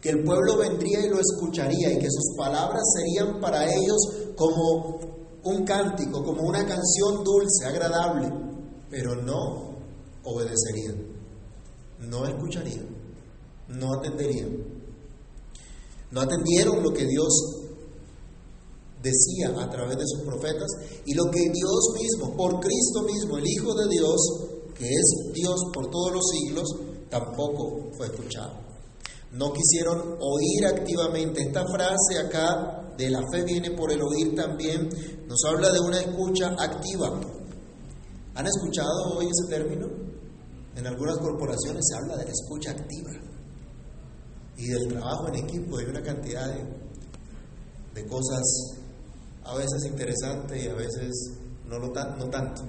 que 0.00 0.10
el 0.10 0.24
pueblo 0.24 0.56
vendría 0.56 1.04
y 1.04 1.08
lo 1.08 1.18
escucharía 1.18 1.92
y 1.92 1.98
que 1.98 2.10
sus 2.10 2.36
palabras 2.36 2.82
serían 2.96 3.40
para 3.40 3.64
ellos 3.64 3.96
como 4.36 5.00
un 5.42 5.64
cántico, 5.64 6.22
como 6.22 6.42
una 6.42 6.64
canción 6.66 7.24
dulce, 7.24 7.66
agradable, 7.66 8.32
pero 8.90 9.16
no 9.16 9.76
obedecerían, 10.24 10.96
no 12.00 12.26
escucharían, 12.26 12.86
no 13.68 13.94
atenderían. 13.94 14.78
No 16.10 16.22
atendieron 16.22 16.82
lo 16.82 16.90
que 16.92 17.04
Dios 17.04 17.57
decía 19.10 19.62
a 19.62 19.70
través 19.70 19.96
de 19.96 20.06
sus 20.06 20.22
profetas 20.22 20.68
y 21.04 21.14
lo 21.14 21.24
que 21.30 21.40
Dios 21.40 21.94
mismo, 21.94 22.36
por 22.36 22.60
Cristo 22.60 23.02
mismo, 23.02 23.38
el 23.38 23.46
Hijo 23.46 23.74
de 23.74 23.88
Dios, 23.88 24.16
que 24.74 24.86
es 24.86 25.32
Dios 25.34 25.60
por 25.72 25.90
todos 25.90 26.12
los 26.12 26.24
siglos, 26.30 26.68
tampoco 27.10 27.90
fue 27.96 28.06
escuchado. 28.06 28.68
No 29.32 29.52
quisieron 29.52 30.16
oír 30.20 30.66
activamente. 30.66 31.42
Esta 31.42 31.64
frase 31.66 32.18
acá 32.18 32.94
de 32.96 33.10
la 33.10 33.20
fe 33.30 33.44
viene 33.44 33.70
por 33.72 33.92
el 33.92 34.02
oír 34.02 34.34
también, 34.34 34.88
nos 35.26 35.44
habla 35.44 35.70
de 35.70 35.80
una 35.80 36.00
escucha 36.00 36.48
activa. 36.58 37.20
¿Han 38.34 38.46
escuchado 38.46 39.16
hoy 39.16 39.26
ese 39.26 39.48
término? 39.48 39.86
En 40.74 40.86
algunas 40.86 41.18
corporaciones 41.18 41.84
se 41.88 41.96
habla 41.96 42.16
de 42.16 42.24
la 42.24 42.30
escucha 42.30 42.70
activa 42.70 43.10
y 44.56 44.66
del 44.68 44.88
trabajo 44.88 45.28
en 45.28 45.34
equipo. 45.36 45.78
Hay 45.78 45.86
una 45.86 46.02
cantidad 46.02 46.46
de, 46.48 46.64
de 47.94 48.08
cosas 48.08 48.42
a 49.48 49.54
veces 49.54 49.84
interesantes 49.86 50.62
y 50.62 50.68
a 50.68 50.74
veces 50.74 51.32
no, 51.66 51.78
no 51.78 52.30
tanto. 52.30 52.62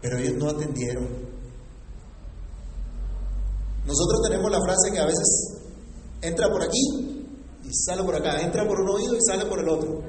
Pero 0.00 0.16
ellos 0.16 0.34
no 0.38 0.48
atendieron. 0.48 1.06
Nosotros 3.84 4.20
tenemos 4.26 4.50
la 4.50 4.60
frase 4.60 4.92
que 4.92 4.98
a 4.98 5.06
veces 5.06 5.58
entra 6.22 6.48
por 6.48 6.62
aquí 6.62 7.26
y 7.64 7.74
sale 7.74 8.02
por 8.04 8.16
acá, 8.16 8.40
entra 8.40 8.66
por 8.66 8.80
un 8.80 8.88
oído 8.88 9.14
y 9.14 9.18
sale 9.26 9.44
por 9.46 9.60
el 9.60 9.68
otro. 9.68 10.02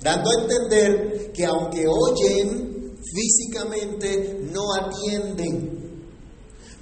Dando 0.00 0.30
a 0.30 0.42
entender 0.42 1.32
que 1.32 1.46
aunque 1.46 1.84
oyen 1.86 2.98
físicamente, 3.14 4.40
no 4.52 4.74
atienden, 4.74 6.02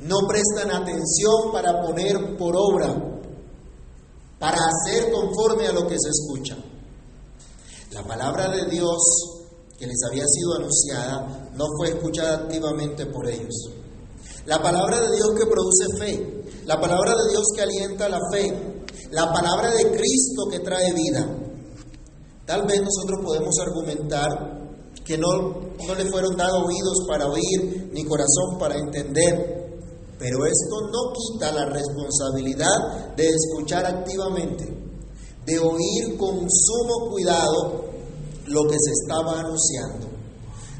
no 0.03 0.17
prestan 0.27 0.71
atención 0.71 1.53
para 1.53 1.83
poner 1.83 2.37
por 2.37 2.55
obra 2.57 3.13
para 4.43 4.59
hacer 4.59 5.13
conforme 5.13 5.69
a 5.69 5.73
lo 5.73 5.87
que 5.87 5.95
se 5.97 6.09
escucha. 6.09 6.57
La 7.93 8.03
palabra 8.03 8.51
de 8.51 8.69
Dios 8.69 8.99
que 9.79 9.87
les 9.87 10.03
había 10.11 10.25
sido 10.27 10.55
anunciada 10.57 11.49
no 11.55 11.65
fue 11.79 11.91
escuchada 11.91 12.39
activamente 12.39 13.07
por 13.07 13.29
ellos. 13.29 13.71
La 14.47 14.61
palabra 14.61 14.99
de 14.99 15.15
Dios 15.15 15.29
que 15.39 15.47
produce 15.47 15.97
fe, 15.97 16.45
la 16.65 16.81
palabra 16.81 17.15
de 17.15 17.31
Dios 17.31 17.45
que 17.55 17.63
alienta 17.63 18.09
la 18.09 18.19
fe, 18.33 18.83
la 19.13 19.33
palabra 19.33 19.71
de 19.71 19.93
Cristo 19.93 20.49
que 20.51 20.59
trae 20.59 20.93
vida. 20.93 21.25
Tal 22.45 22.67
vez 22.67 22.83
nosotros 22.83 23.21
podemos 23.25 23.55
argumentar 23.61 24.61
que 25.05 25.19
no, 25.19 25.29
no 25.87 25.95
le 25.95 26.11
fueron 26.11 26.37
dados 26.37 26.65
oídos 26.67 27.07
para 27.07 27.29
oír, 27.29 27.91
ni 27.93 28.05
corazón 28.05 28.59
para 28.59 28.77
entender, 28.77 29.62
pero 30.23 30.47
esto 30.47 30.81
no 30.83 31.13
quita 31.13 31.51
la 31.51 31.65
responsabilidad 31.65 33.17
de 33.17 33.27
escuchar 33.27 33.85
activamente, 33.85 34.73
de 35.45 35.59
oír 35.59 36.17
con 36.17 36.49
sumo 36.49 37.11
cuidado 37.11 37.87
lo 38.47 38.63
que 38.71 38.77
se 38.79 38.93
estaba 39.03 39.41
anunciando. 39.41 40.07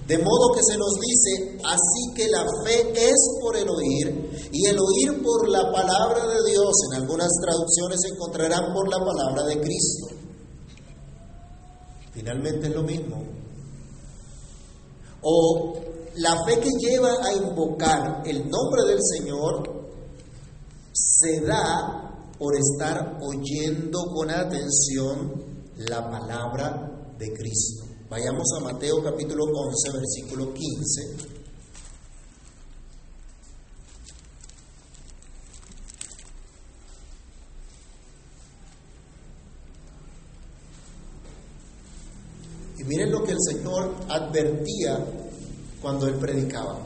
De 0.07 0.19
modo 0.19 0.55
que 0.55 0.63
se 0.63 0.79
nos 0.79 0.95
dice, 0.95 1.59
así 1.65 2.15
que 2.15 2.29
la 2.29 2.45
fe 2.65 2.93
es 2.95 3.39
por 3.41 3.57
el 3.57 3.69
oír 3.69 4.49
y 4.53 4.67
el 4.67 4.79
oír 4.79 5.21
por 5.25 5.49
la 5.49 5.73
palabra 5.73 6.25
de 6.25 6.49
Dios. 6.49 6.73
En 6.93 7.03
algunas 7.03 7.31
traducciones 7.43 7.99
se 8.01 8.15
encontrarán 8.15 8.73
por 8.73 8.89
la 8.89 8.99
palabra 9.05 9.43
de 9.45 9.61
Cristo. 9.61 10.07
Finalmente 12.13 12.69
es 12.69 12.75
lo 12.75 12.83
mismo. 12.83 13.25
O 15.23 15.75
la 16.17 16.37
fe 16.45 16.61
que 16.61 16.71
lleva 16.79 17.11
a 17.25 17.33
invocar 17.33 18.23
el 18.27 18.49
nombre 18.49 18.83
del 18.87 18.99
Señor 19.03 19.83
se 20.93 21.41
da 21.41 22.29
por 22.39 22.55
estar 22.57 23.19
oyendo 23.23 24.07
con 24.13 24.31
atención 24.31 25.43
la 25.77 26.11
palabra 26.11 27.15
de 27.19 27.33
Cristo. 27.33 27.85
Vayamos 28.11 28.47
a 28.59 28.65
Mateo 28.65 29.03
capítulo 29.03 29.45
11, 29.45 29.91
versículo 29.93 30.53
15. 30.53 31.33
Y 42.79 42.85
miren 42.85 43.13
lo 43.13 43.23
que 43.23 43.33
el 43.33 43.39
Señor 43.41 43.95
advertía 44.09 45.22
cuando 45.83 46.07
él 46.07 46.15
predicaba. 46.15 46.79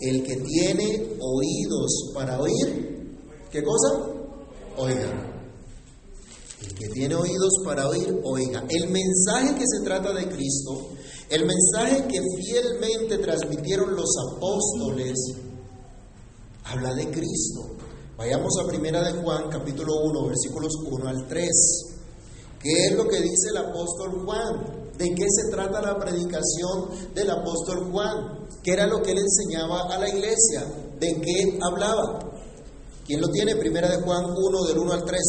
El 0.00 0.24
que 0.24 0.36
tiene 0.36 1.16
oídos 1.20 2.10
para 2.12 2.40
oír, 2.40 3.16
¿qué 3.50 3.62
cosa? 3.62 4.12
Oiga. 4.76 5.28
El 6.60 6.74
que 6.74 6.88
tiene 6.88 7.14
oídos 7.14 7.52
para 7.64 7.88
oír, 7.88 8.20
oiga. 8.24 8.64
El 8.68 8.90
mensaje 8.90 9.54
que 9.54 9.64
se 9.66 9.84
trata 9.84 10.12
de 10.12 10.28
Cristo, 10.28 10.88
el 11.30 11.46
mensaje 11.46 12.06
que 12.08 12.20
fielmente 12.36 13.18
transmitieron 13.18 13.94
los 13.94 14.10
apóstoles, 14.32 15.18
habla 16.64 16.94
de 16.94 17.08
Cristo. 17.10 17.76
Vayamos 18.16 18.52
a 18.62 18.66
Primera 18.66 19.02
de 19.02 19.22
Juan, 19.22 19.48
capítulo 19.50 19.92
1, 20.04 20.26
versículos 20.26 20.72
1 20.84 21.08
al 21.08 21.26
3. 21.28 21.48
¿Qué 22.60 22.86
es 22.86 22.96
lo 22.96 23.08
que 23.08 23.20
dice 23.20 23.50
el 23.50 23.56
apóstol 23.56 24.24
Juan? 24.24 24.81
¿De 25.02 25.16
qué 25.16 25.24
se 25.28 25.50
trata 25.50 25.82
la 25.82 25.98
predicación 25.98 27.12
del 27.12 27.28
apóstol 27.28 27.90
Juan? 27.90 28.46
¿Qué 28.62 28.70
era 28.70 28.86
lo 28.86 29.02
que 29.02 29.10
él 29.10 29.18
enseñaba 29.18 29.92
a 29.92 29.98
la 29.98 30.08
iglesia? 30.08 30.64
¿De 31.00 31.20
qué 31.20 31.58
hablaba? 31.60 32.20
¿Quién 33.04 33.20
lo 33.20 33.28
tiene? 33.30 33.56
Primera 33.56 33.88
de 33.88 34.00
Juan 34.00 34.26
1, 34.26 34.64
del 34.68 34.78
1 34.78 34.92
al 34.92 35.04
3. 35.04 35.20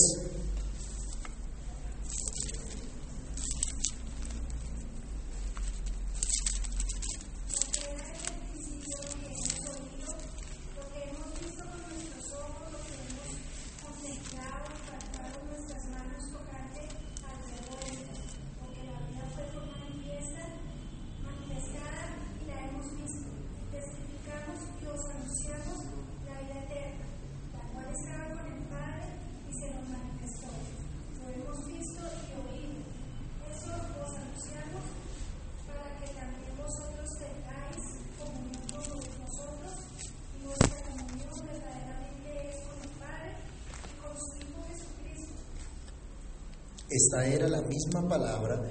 Esta 46.94 47.26
era 47.26 47.48
la 47.48 47.62
misma 47.64 48.08
palabra 48.08 48.62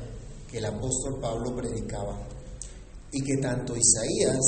que 0.49 0.59
el 0.59 0.65
apóstol 0.67 1.19
Pablo 1.21 1.57
predicaba 1.57 2.17
y 3.11 3.21
que 3.21 3.37
tanto 3.39 3.75
Isaías 3.75 4.39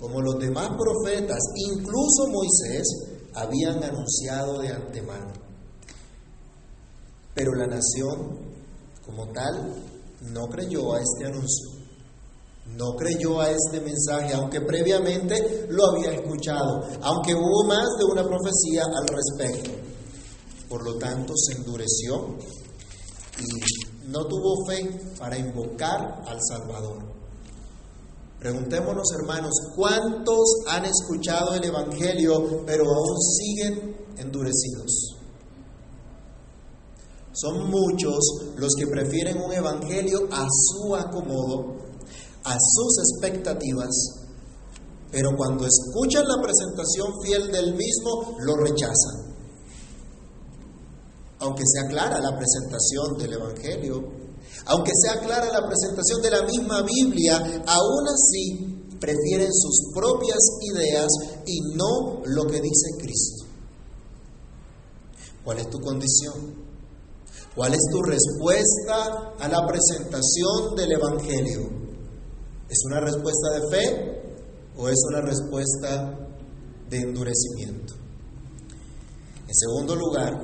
como 0.00 0.22
los 0.22 0.38
demás 0.38 0.70
profetas, 0.78 1.38
incluso 1.56 2.28
Moisés, 2.28 2.86
habían 3.34 3.84
anunciado 3.84 4.60
de 4.60 4.68
antemano. 4.68 5.32
Pero 7.34 7.52
la 7.54 7.66
nación, 7.66 8.38
como 9.04 9.28
tal, 9.28 9.74
no 10.32 10.46
creyó 10.46 10.94
a 10.94 11.00
este 11.00 11.26
anuncio, 11.26 11.68
no 12.76 12.96
creyó 12.96 13.42
a 13.42 13.50
este 13.50 13.82
mensaje, 13.82 14.32
aunque 14.32 14.62
previamente 14.62 15.66
lo 15.68 15.84
había 15.90 16.12
escuchado, 16.12 16.82
aunque 17.02 17.34
hubo 17.34 17.64
más 17.66 17.88
de 17.98 18.04
una 18.04 18.24
profecía 18.24 18.84
al 18.84 19.06
respecto. 19.06 19.70
Por 20.68 20.82
lo 20.82 20.96
tanto, 20.96 21.34
se 21.36 21.58
endureció 21.58 22.36
y 23.40 24.08
no 24.08 24.24
tuvo 24.26 24.66
fe 24.66 24.88
para 25.18 25.38
invocar 25.38 26.22
al 26.26 26.38
Salvador. 26.42 27.18
Preguntémonos, 28.38 29.08
hermanos, 29.20 29.52
¿cuántos 29.74 30.62
han 30.68 30.84
escuchado 30.84 31.54
el 31.54 31.64
Evangelio 31.64 32.64
pero 32.64 32.84
aún 32.84 33.20
siguen 33.20 33.96
endurecidos? 34.16 35.16
Son 37.32 37.68
muchos 37.68 38.18
los 38.56 38.74
que 38.76 38.86
prefieren 38.86 39.40
un 39.40 39.52
Evangelio 39.52 40.28
a 40.32 40.46
su 40.48 40.94
acomodo, 40.94 41.76
a 42.44 42.56
sus 42.58 42.98
expectativas, 42.98 43.90
pero 45.10 45.30
cuando 45.36 45.66
escuchan 45.66 46.24
la 46.26 46.42
presentación 46.42 47.12
fiel 47.22 47.50
del 47.50 47.74
mismo, 47.74 48.36
lo 48.40 48.56
rechazan. 48.56 49.27
Aunque 51.40 51.62
sea 51.66 51.88
clara 51.88 52.18
la 52.20 52.36
presentación 52.36 53.16
del 53.18 53.32
Evangelio, 53.34 54.18
aunque 54.66 54.92
sea 54.94 55.20
clara 55.20 55.52
la 55.52 55.66
presentación 55.66 56.20
de 56.22 56.30
la 56.30 56.42
misma 56.42 56.82
Biblia, 56.82 57.36
aún 57.66 58.08
así 58.08 58.78
prefieren 58.98 59.52
sus 59.52 59.92
propias 59.94 60.38
ideas 60.74 61.06
y 61.46 61.60
no 61.76 62.22
lo 62.24 62.46
que 62.46 62.60
dice 62.60 62.90
Cristo. 62.98 63.44
¿Cuál 65.44 65.58
es 65.58 65.70
tu 65.70 65.80
condición? 65.80 66.68
¿Cuál 67.54 67.72
es 67.72 67.80
tu 67.90 68.02
respuesta 68.02 69.34
a 69.38 69.48
la 69.48 69.66
presentación 69.66 70.76
del 70.76 70.92
Evangelio? 70.92 71.70
¿Es 72.68 72.78
una 72.84 73.00
respuesta 73.00 73.50
de 73.54 73.70
fe 73.70 74.22
o 74.76 74.88
es 74.88 74.98
una 75.08 75.22
respuesta 75.22 76.28
de 76.90 76.98
endurecimiento? 76.98 77.94
En 79.46 79.54
segundo 79.54 79.96
lugar, 79.96 80.38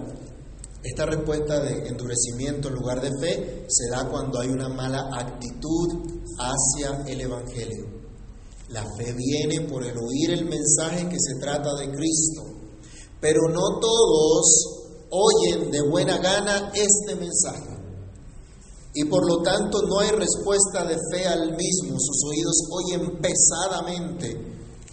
esta 0.84 1.06
respuesta 1.06 1.60
de 1.60 1.88
endurecimiento 1.88 2.68
en 2.68 2.74
lugar 2.74 3.00
de 3.00 3.10
fe 3.18 3.66
se 3.68 3.90
da 3.90 4.06
cuando 4.10 4.38
hay 4.38 4.48
una 4.48 4.68
mala 4.68 5.08
actitud 5.14 6.10
hacia 6.38 7.10
el 7.10 7.22
Evangelio. 7.22 7.86
La 8.68 8.84
fe 8.98 9.14
viene 9.14 9.66
por 9.66 9.82
el 9.82 9.96
oír 9.96 10.32
el 10.32 10.44
mensaje 10.44 11.08
que 11.08 11.16
se 11.18 11.40
trata 11.40 11.74
de 11.76 11.90
Cristo, 11.90 12.42
pero 13.18 13.48
no 13.48 13.80
todos 13.80 15.08
oyen 15.08 15.70
de 15.70 15.80
buena 15.88 16.18
gana 16.18 16.70
este 16.74 17.14
mensaje. 17.14 17.78
Y 18.92 19.06
por 19.06 19.26
lo 19.26 19.42
tanto 19.42 19.80
no 19.88 20.00
hay 20.00 20.10
respuesta 20.10 20.84
de 20.84 20.98
fe 21.10 21.26
al 21.26 21.56
mismo, 21.56 21.98
sus 21.98 22.24
oídos 22.28 22.56
oyen 22.70 23.20
pesadamente. 23.22 24.36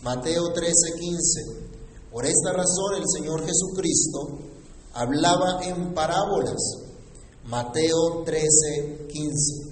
Mateo 0.04 0.54
13, 0.54 0.72
15. 1.00 1.62
Por 2.12 2.26
esta 2.26 2.54
razón 2.54 2.96
el 2.96 3.04
Señor 3.14 3.46
Jesucristo 3.46 4.51
hablaba 4.94 5.64
en 5.64 5.94
parábolas. 5.94 6.62
Mateo 7.46 8.24
13, 8.24 9.08
15. 9.08 9.72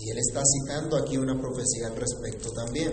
Y 0.00 0.10
él 0.10 0.18
está 0.18 0.42
citando 0.44 0.96
aquí 0.96 1.16
una 1.16 1.38
profecía 1.38 1.88
al 1.88 1.96
respecto 1.96 2.50
también. 2.52 2.90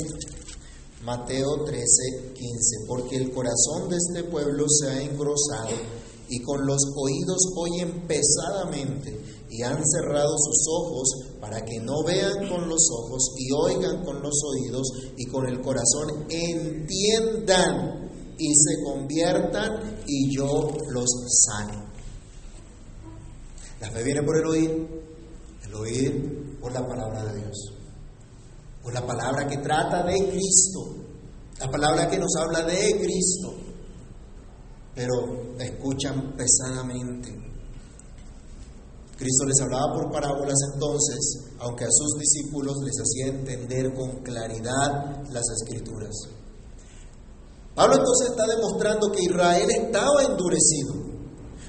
Mateo 1.04 1.64
13, 1.66 2.34
15. 2.34 2.86
Porque 2.88 3.18
el 3.18 3.32
corazón 3.32 3.90
de 3.90 3.98
este 3.98 4.24
pueblo 4.24 4.66
se 4.68 4.90
ha 4.90 5.02
engrosado 5.02 6.05
y 6.30 6.42
con 6.42 6.66
los 6.66 6.82
oídos 6.96 7.38
oyen 7.56 8.08
pesadamente 8.08 9.20
y 9.50 9.62
han 9.62 9.82
cerrado 9.86 10.36
sus 10.38 10.66
ojos 10.70 11.08
para 11.40 11.64
que 11.64 11.80
no 11.80 12.04
vean 12.04 12.50
con 12.50 12.68
los 12.68 12.90
ojos 12.92 13.36
y 13.38 13.52
oigan 13.52 14.04
con 14.04 14.22
los 14.22 14.34
oídos 14.44 14.88
y 15.18 15.26
con 15.28 15.48
el 15.48 15.62
corazón 15.62 16.26
entiendan 16.30 18.10
y 18.38 18.54
se 18.54 18.84
conviertan 18.84 20.02
y 20.08 20.36
yo 20.36 20.72
los 20.90 21.10
sane. 21.46 21.86
La 23.80 23.92
fe 23.92 24.04
viene 24.04 24.24
por 24.24 24.38
el 24.38 24.46
oír, 24.46 24.88
el 25.64 25.74
oír 25.76 26.60
por 26.60 26.74
la 26.74 26.86
palabra 26.86 27.26
de 27.26 27.40
Dios, 27.40 27.74
por 28.82 28.94
la 28.94 29.06
palabra 29.06 29.48
que 29.48 29.58
trata 29.58 30.04
de 30.04 30.30
Cristo, 30.30 30.96
la 31.60 31.70
palabra 31.70 32.10
que 32.10 32.18
nos 32.18 32.36
habla 32.36 32.64
de 32.64 33.00
Cristo, 33.00 33.55
pero 34.96 35.56
escuchan 35.60 36.36
pesadamente 36.36 37.46
Cristo 39.18 39.46
les 39.46 39.62
hablaba 39.62 39.94
por 39.94 40.12
parábolas 40.12 40.58
entonces, 40.74 41.40
aunque 41.60 41.86
a 41.86 41.90
sus 41.90 42.20
discípulos 42.20 42.76
les 42.84 42.96
hacía 43.00 43.28
entender 43.28 43.94
con 43.94 44.22
claridad 44.24 45.24
las 45.32 45.44
escrituras. 45.56 46.12
Pablo 47.74 47.96
entonces 47.96 48.30
está 48.30 48.46
demostrando 48.46 49.12
que 49.12 49.24
Israel 49.24 49.70
estaba 49.70 50.24
endurecido, 50.24 50.94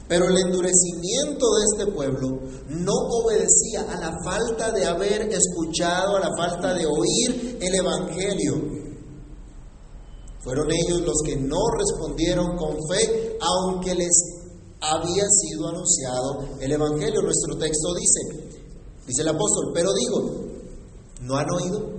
pero 0.09 0.29
el 0.29 0.39
endurecimiento 0.39 1.47
de 1.55 1.65
este 1.73 1.93
pueblo 1.93 2.41
no 2.69 2.93
obedecía 3.23 3.83
a 3.91 4.01
la 4.01 4.13
falta 4.25 4.73
de 4.73 4.87
haber 4.87 5.29
escuchado, 5.33 6.17
a 6.17 6.21
la 6.21 6.31
falta 6.37 6.75
de 6.75 6.85
oír 6.85 7.59
el 7.61 7.75
Evangelio. 7.75 8.86
Fueron 10.47 10.71
ellos 10.71 11.01
los 11.01 11.17
que 11.27 11.35
no 11.35 11.59
respondieron 11.77 12.57
con 12.57 12.77
fe, 12.89 13.37
aunque 13.41 13.97
les 13.97 14.15
había 14.81 15.25
sido 15.29 15.67
anunciado 15.67 16.39
el 16.61 16.71
Evangelio. 16.71 17.21
Nuestro 17.21 17.59
texto 17.59 17.93
dice, 17.97 18.61
dice 19.09 19.23
el 19.23 19.29
apóstol, 19.29 19.73
pero 19.75 19.93
digo, 19.93 20.31
¿no 21.23 21.35
han 21.35 21.51
oído? 21.51 21.97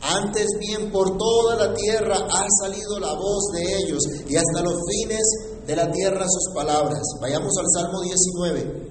Antes 0.00 0.48
bien 0.58 0.90
por 0.90 1.16
toda 1.16 1.54
la 1.54 1.72
tierra 1.72 2.16
ha 2.16 2.46
salido 2.62 2.98
la 2.98 3.14
voz 3.14 3.52
de 3.54 3.62
ellos 3.76 4.02
y 4.28 4.34
hasta 4.34 4.62
los 4.62 4.74
fines 4.90 5.22
de 5.64 5.76
la 5.76 5.88
tierra 5.88 6.26
sus 6.28 6.52
palabras. 6.52 7.00
Vayamos 7.20 7.52
al 7.60 7.66
Salmo 7.80 8.00
19 8.00 8.90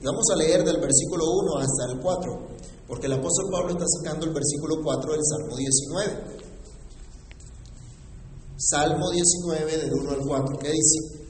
y 0.00 0.04
vamos 0.04 0.24
a 0.32 0.36
leer 0.36 0.62
del 0.62 0.80
versículo 0.80 1.24
1 1.28 1.58
hasta 1.58 1.92
el 1.92 1.98
4, 2.00 2.48
porque 2.86 3.06
el 3.06 3.14
apóstol 3.14 3.46
Pablo 3.50 3.72
está 3.72 3.86
sacando 3.98 4.26
el 4.26 4.32
versículo 4.32 4.76
4 4.80 5.10
del 5.10 5.24
Salmo 5.24 5.56
19. 5.56 6.41
Salmo 8.64 9.10
19 9.10 9.76
del 9.76 9.92
1 9.92 10.10
al 10.12 10.20
4, 10.20 10.58
¿qué 10.60 10.70
dice? 10.70 11.22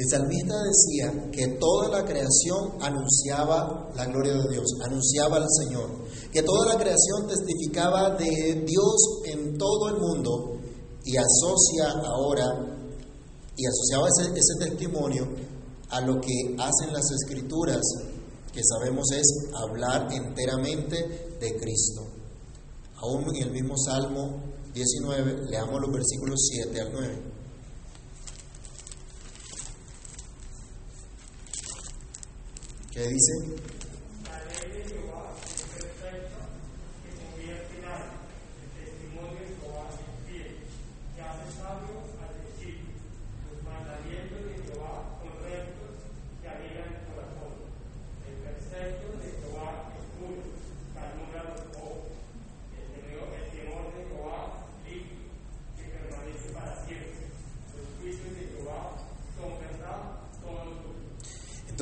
El 0.00 0.08
salmista 0.08 0.54
decía 0.70 1.30
que 1.30 1.58
toda 1.58 1.88
la 1.88 2.04
creación 2.04 2.72
anunciaba 2.80 3.90
la 3.94 4.06
gloria 4.06 4.34
de 4.34 4.48
Dios, 4.50 4.66
anunciaba 4.84 5.36
al 5.36 5.46
Señor, 5.48 5.90
que 6.32 6.42
toda 6.42 6.74
la 6.74 6.80
creación 6.80 7.26
testificaba 7.28 8.16
de 8.16 8.64
Dios 8.66 9.22
en 9.24 9.58
todo 9.58 9.88
el 9.88 9.98
mundo 9.98 10.58
y 11.04 11.16
asocia 11.16 11.90
ahora, 12.06 12.44
y 13.56 13.66
asociaba 13.66 14.08
ese, 14.08 14.38
ese 14.38 14.70
testimonio 14.70 15.28
a 15.90 16.00
lo 16.00 16.20
que 16.20 16.56
hacen 16.58 16.92
las 16.92 17.10
escrituras, 17.10 17.82
que 18.52 18.60
sabemos 18.64 19.10
es 19.12 19.50
hablar 19.54 20.12
enteramente 20.12 21.36
de 21.40 21.56
Cristo. 21.58 22.02
Aún 22.96 23.34
en 23.34 23.42
el 23.42 23.50
mismo 23.50 23.76
Salmo 23.76 24.42
19, 24.72 25.50
leamos 25.50 25.80
los 25.80 25.92
versículos 25.92 26.38
7 26.52 26.80
al 26.80 26.92
9. 26.92 27.29
¿Qué 33.00 33.08
dice? 33.08 33.69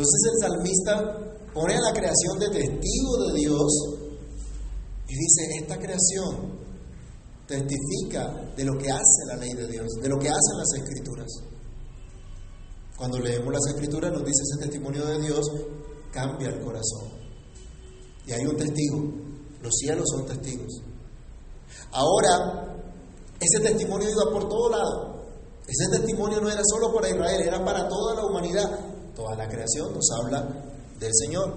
Entonces 0.08 0.32
el 0.32 0.48
salmista 0.48 1.52
pone 1.52 1.74
a 1.76 1.80
la 1.80 1.92
creación 1.92 2.38
de 2.38 2.48
testigo 2.48 3.26
de 3.26 3.38
Dios 3.38 3.72
y 5.06 5.14
dice, 5.14 5.42
esta 5.60 5.76
creación 5.76 6.58
testifica 7.46 8.52
de 8.56 8.64
lo 8.64 8.78
que 8.78 8.90
hace 8.90 9.26
la 9.26 9.36
ley 9.36 9.52
de 9.54 9.66
Dios, 9.66 9.86
de 10.00 10.08
lo 10.08 10.18
que 10.18 10.28
hacen 10.28 10.56
las 10.56 10.82
escrituras. 10.82 11.26
Cuando 12.96 13.18
leemos 13.18 13.52
las 13.52 13.66
escrituras 13.74 14.12
nos 14.12 14.24
dice 14.24 14.42
ese 14.42 14.64
testimonio 14.64 15.04
de 15.04 15.20
Dios 15.20 15.46
cambia 16.10 16.48
el 16.48 16.60
corazón. 16.60 17.08
Y 18.26 18.32
hay 18.32 18.46
un 18.46 18.56
testigo, 18.56 18.98
los 19.62 19.74
cielos 19.74 20.04
son 20.10 20.26
testigos. 20.26 20.82
Ahora, 21.92 22.82
ese 23.40 23.60
testimonio 23.62 24.08
iba 24.08 24.32
por 24.32 24.48
todo 24.48 24.70
lado. 24.70 25.18
Ese 25.66 25.98
testimonio 25.98 26.40
no 26.40 26.50
era 26.50 26.62
solo 26.64 26.94
para 26.94 27.10
Israel, 27.10 27.42
era 27.42 27.62
para 27.62 27.88
toda 27.88 28.14
la 28.14 28.24
humanidad. 28.24 28.87
Toda 29.18 29.34
la 29.34 29.48
creación 29.48 29.92
nos 29.92 30.08
habla 30.12 30.48
del 31.00 31.10
Señor. 31.12 31.52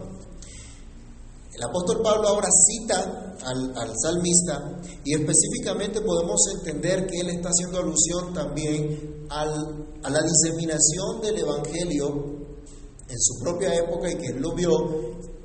El 1.54 1.62
apóstol 1.62 2.02
Pablo 2.02 2.30
ahora 2.30 2.47
cita 2.50 3.36
al, 3.45 3.78
al, 3.78 3.93
salmista 4.02 4.82
y 5.06 5.13
específicamente 5.13 6.02
podemos 6.02 6.41
entender 6.56 7.06
que 7.06 7.19
él 7.19 7.30
está 7.30 7.50
haciendo 7.50 7.78
alusión 7.78 8.34
también 8.34 9.28
al, 9.30 9.86
a 10.02 10.10
la 10.10 10.21
diseminación 10.24 11.21
del 11.21 11.38
Evangelio 11.38 12.08
en 13.08 13.19
su 13.19 13.39
propia 13.43 13.76
época 13.76 14.10
y 14.10 14.15
que 14.15 14.28
él 14.34 14.41
lo 14.41 14.56
vio 14.56 14.71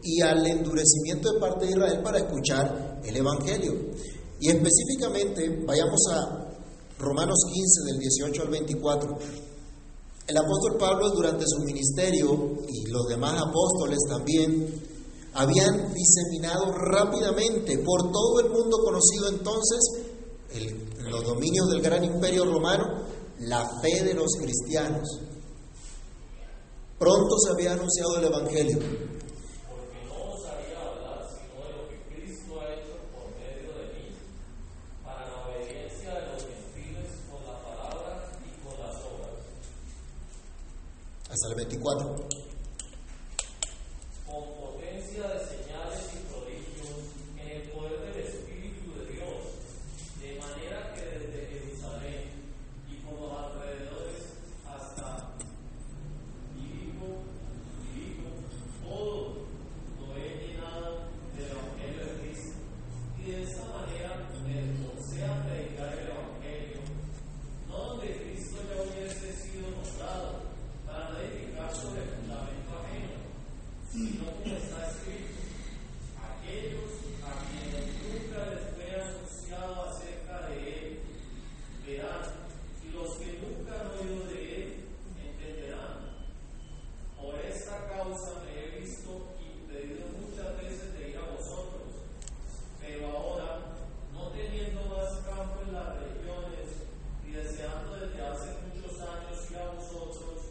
y 0.02 0.22
al 0.22 0.46
endurecimiento 0.46 1.34
de 1.34 1.38
parte 1.38 1.66
de 1.66 1.72
Israel 1.72 2.00
para 2.02 2.16
escuchar 2.16 3.02
el 3.04 3.14
Evangelio. 3.14 3.74
Y 4.40 4.48
específicamente, 4.48 5.64
vayamos 5.66 6.00
a 6.12 6.46
Romanos 6.98 7.38
15 7.52 7.92
del 7.92 7.98
18 7.98 8.42
al 8.42 8.48
24. 8.48 9.18
El 10.26 10.36
apóstol 10.36 10.76
Pablo 10.78 11.10
durante 11.10 11.44
su 11.46 11.60
ministerio 11.62 12.58
y 12.68 12.90
los 12.90 13.06
demás 13.06 13.40
apóstoles 13.40 13.98
también 14.08 14.82
habían 15.34 15.92
diseminado 15.92 16.72
rápidamente 16.72 17.78
por 17.78 18.10
todo 18.10 18.40
el 18.40 18.50
mundo 18.50 18.78
conocido 18.78 19.28
entonces, 19.28 19.78
en 20.50 21.10
los 21.10 21.24
dominios 21.24 21.68
del 21.68 21.82
gran 21.82 22.02
imperio 22.02 22.44
romano, 22.44 23.02
la 23.40 23.68
fe 23.80 24.02
de 24.02 24.14
los 24.14 24.32
cristianos. 24.40 25.20
Pronto 26.98 27.38
se 27.38 27.52
había 27.52 27.74
anunciado 27.74 28.18
el 28.18 28.24
Evangelio. 28.24 28.78
Porque 28.78 29.98
no 30.06 30.32
osaría 30.32 30.80
hablar 30.80 31.28
sino 31.28 31.62
de 31.62 31.72
lo 31.76 31.88
que 31.90 32.00
Cristo 32.08 32.58
ha 32.58 32.72
hecho 32.72 32.96
por 33.12 33.28
medio 33.36 33.74
de 33.76 33.92
mí, 33.92 34.16
para 35.04 35.28
la 35.28 35.46
obediencia 35.46 36.14
de 36.14 36.32
los 36.32 36.42
gentiles 36.42 37.12
con 37.30 37.44
la 37.44 37.60
palabra 37.60 38.32
y 38.40 38.50
con 38.64 38.80
las 38.80 38.96
obras. 39.04 39.44
Hasta 41.36 41.48
el 41.48 41.54
24. 41.56 42.16
con 44.26 44.42
potencia 44.58 45.28
de 45.28 45.38
señales 45.44 46.08
y 46.14 46.32
prodigios 46.32 47.12
en 47.38 47.46
el 47.60 47.62
poder 47.72 48.00
del 48.00 48.24
Espíritu 48.24 48.92
de 48.96 49.04
Dios, 49.12 49.36
de 50.18 50.40
manera 50.40 50.94
que 50.94 51.02
desde 51.04 51.46
Jerusalén 51.46 52.24
y 52.90 52.94
por 53.04 53.20
los 53.20 53.32
alrededores 53.38 54.32
hasta 54.66 55.34
Ilírico, 56.56 57.20
Ilírico, 57.92 58.32
todo 58.82 59.44
lo 60.00 60.16
he 60.16 60.40
llenado 60.40 61.04
del 61.36 61.50
Evangelio 61.52 62.00
de 62.00 62.12
Cristo. 62.20 62.56
Y 63.20 63.30
de 63.30 63.42
esta 63.42 63.64
manera 63.76 64.10
me 64.42 64.72
esforcé 64.72 65.22
a 65.22 65.44
predicar 65.44 65.92
el 65.92 66.08
Evangelio, 66.08 66.80
no 67.68 67.76
donde 67.76 68.08
Cristo 68.24 68.56
ya 68.68 68.82
hubiese 68.82 69.36
sido 69.36 69.70
nombrado, 69.70 70.56
para 70.86 71.10
no 71.10 71.18
edificar 71.18 71.74
sobre 71.74 72.02
el 72.02 72.08
fundamento 72.10 72.70
ajeno 72.78 73.26
sino 73.90 74.30
como 74.30 74.54
está 74.56 74.86
escrito, 74.86 75.40
aquellos 76.20 76.90
a 77.24 77.32
quienes 77.48 77.86
nunca 78.04 78.38
les 78.50 78.62
fue 78.76 78.88
anunciado 79.00 79.88
acerca 79.88 80.48
de 80.48 80.56
él, 80.68 81.00
verán, 81.84 82.24
y 82.84 82.92
los 82.92 83.16
que 83.16 83.40
nunca 83.40 83.80
han 83.80 83.88
oído 83.98 84.26
de 84.26 84.38
él, 84.54 84.84
entenderán. 85.16 86.12
Por 87.16 87.34
esta 87.40 87.88
causa 87.88 88.44
me 88.44 88.52
he 88.52 88.80
visto 88.80 89.10
impedido 89.40 90.06
muchas 90.20 90.56
veces 90.60 90.92
de 90.92 91.10
ir 91.10 91.16
a 91.16 91.30
vosotros, 91.32 91.88
pero 92.80 93.06
ahora, 93.16 93.60
no 94.12 94.28
teniendo 94.28 94.84
más 94.86 95.10
campo 95.24 95.62
en 95.66 95.72
las 95.72 95.96
regiones, 96.00 96.68
y 97.26 97.30
deseando 97.30 97.96
desde 97.96 98.20
hace 98.22 98.48
muchos 98.68 99.00
años 99.00 99.50
ir 99.50 99.56
a 99.56 99.70
vosotros, 99.72 100.44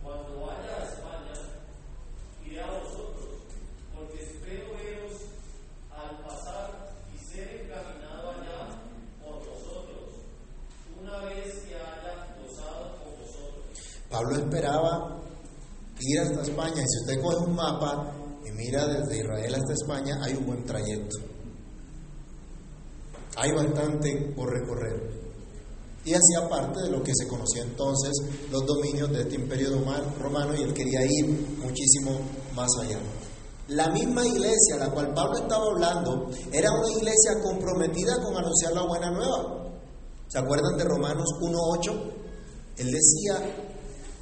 cuando 0.00 0.46
vaya 0.46 0.76
a 0.78 0.84
España, 0.84 1.34
iré 2.46 2.62
a 2.62 2.70
vosotros, 2.70 3.44
porque 3.94 4.22
espero 4.22 4.72
veros 4.72 5.20
al 5.92 6.24
pasar 6.24 6.94
y 7.14 7.18
ser 7.18 7.60
encaminado 7.62 8.30
allá 8.30 8.80
por 9.22 9.40
vosotros, 9.40 10.22
una 11.02 11.18
vez 11.26 11.58
que 11.64 11.74
haya 11.74 12.26
gozado 12.40 12.96
con 12.96 13.10
vosotros. 13.20 14.00
Pablo 14.08 14.37
esperaba 14.48 15.20
ir 16.00 16.20
hasta 16.20 16.42
España. 16.42 16.82
Y 16.82 16.88
si 16.88 17.00
usted 17.00 17.22
coge 17.22 17.36
un 17.44 17.54
mapa 17.54 18.12
y 18.44 18.50
mira 18.52 18.86
desde 18.86 19.18
Israel 19.18 19.54
hasta 19.54 19.72
España, 19.72 20.18
hay 20.22 20.34
un 20.34 20.46
buen 20.46 20.64
trayecto. 20.64 21.16
Hay 23.36 23.52
bastante 23.52 24.32
por 24.34 24.50
recorrer. 24.50 25.18
Y 26.04 26.14
hacía 26.14 26.48
parte 26.48 26.80
de 26.82 26.90
lo 26.90 27.02
que 27.02 27.12
se 27.14 27.28
conocía 27.28 27.62
entonces 27.62 28.12
los 28.50 28.64
dominios 28.64 29.10
de 29.10 29.22
este 29.22 29.34
imperio 29.34 29.70
romano 30.18 30.54
y 30.56 30.62
él 30.62 30.72
quería 30.72 31.04
ir 31.04 31.26
muchísimo 31.62 32.18
más 32.54 32.70
allá. 32.80 32.98
La 33.68 33.90
misma 33.90 34.26
iglesia 34.26 34.76
a 34.76 34.78
la 34.78 34.90
cual 34.90 35.12
Pablo 35.12 35.36
estaba 35.36 35.66
hablando 35.66 36.30
era 36.50 36.72
una 36.72 36.90
iglesia 36.90 37.42
comprometida 37.42 38.14
con 38.22 38.34
anunciar 38.34 38.72
la 38.72 38.86
buena 38.86 39.10
nueva. 39.10 39.70
¿Se 40.28 40.38
acuerdan 40.38 40.78
de 40.78 40.84
Romanos 40.84 41.28
1.8? 41.42 42.18
Él 42.78 42.90
decía, 42.90 43.67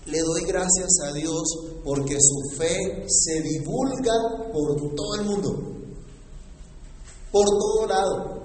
le 0.07 0.21
doy 0.21 0.43
gracias 0.45 0.89
a 1.05 1.13
Dios 1.13 1.43
porque 1.85 2.17
su 2.21 2.57
fe 2.57 3.07
se 3.09 3.43
divulga 3.43 4.13
por 4.53 4.77
todo 4.95 5.15
el 5.17 5.25
mundo, 5.25 5.63
por 7.33 7.45
todo 7.45 7.87
lado. 7.87 8.43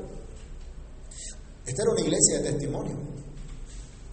Esta 1.65 1.84
era 1.84 1.91
una 1.91 2.02
iglesia 2.02 2.39
de 2.39 2.52
testimonio. 2.52 2.97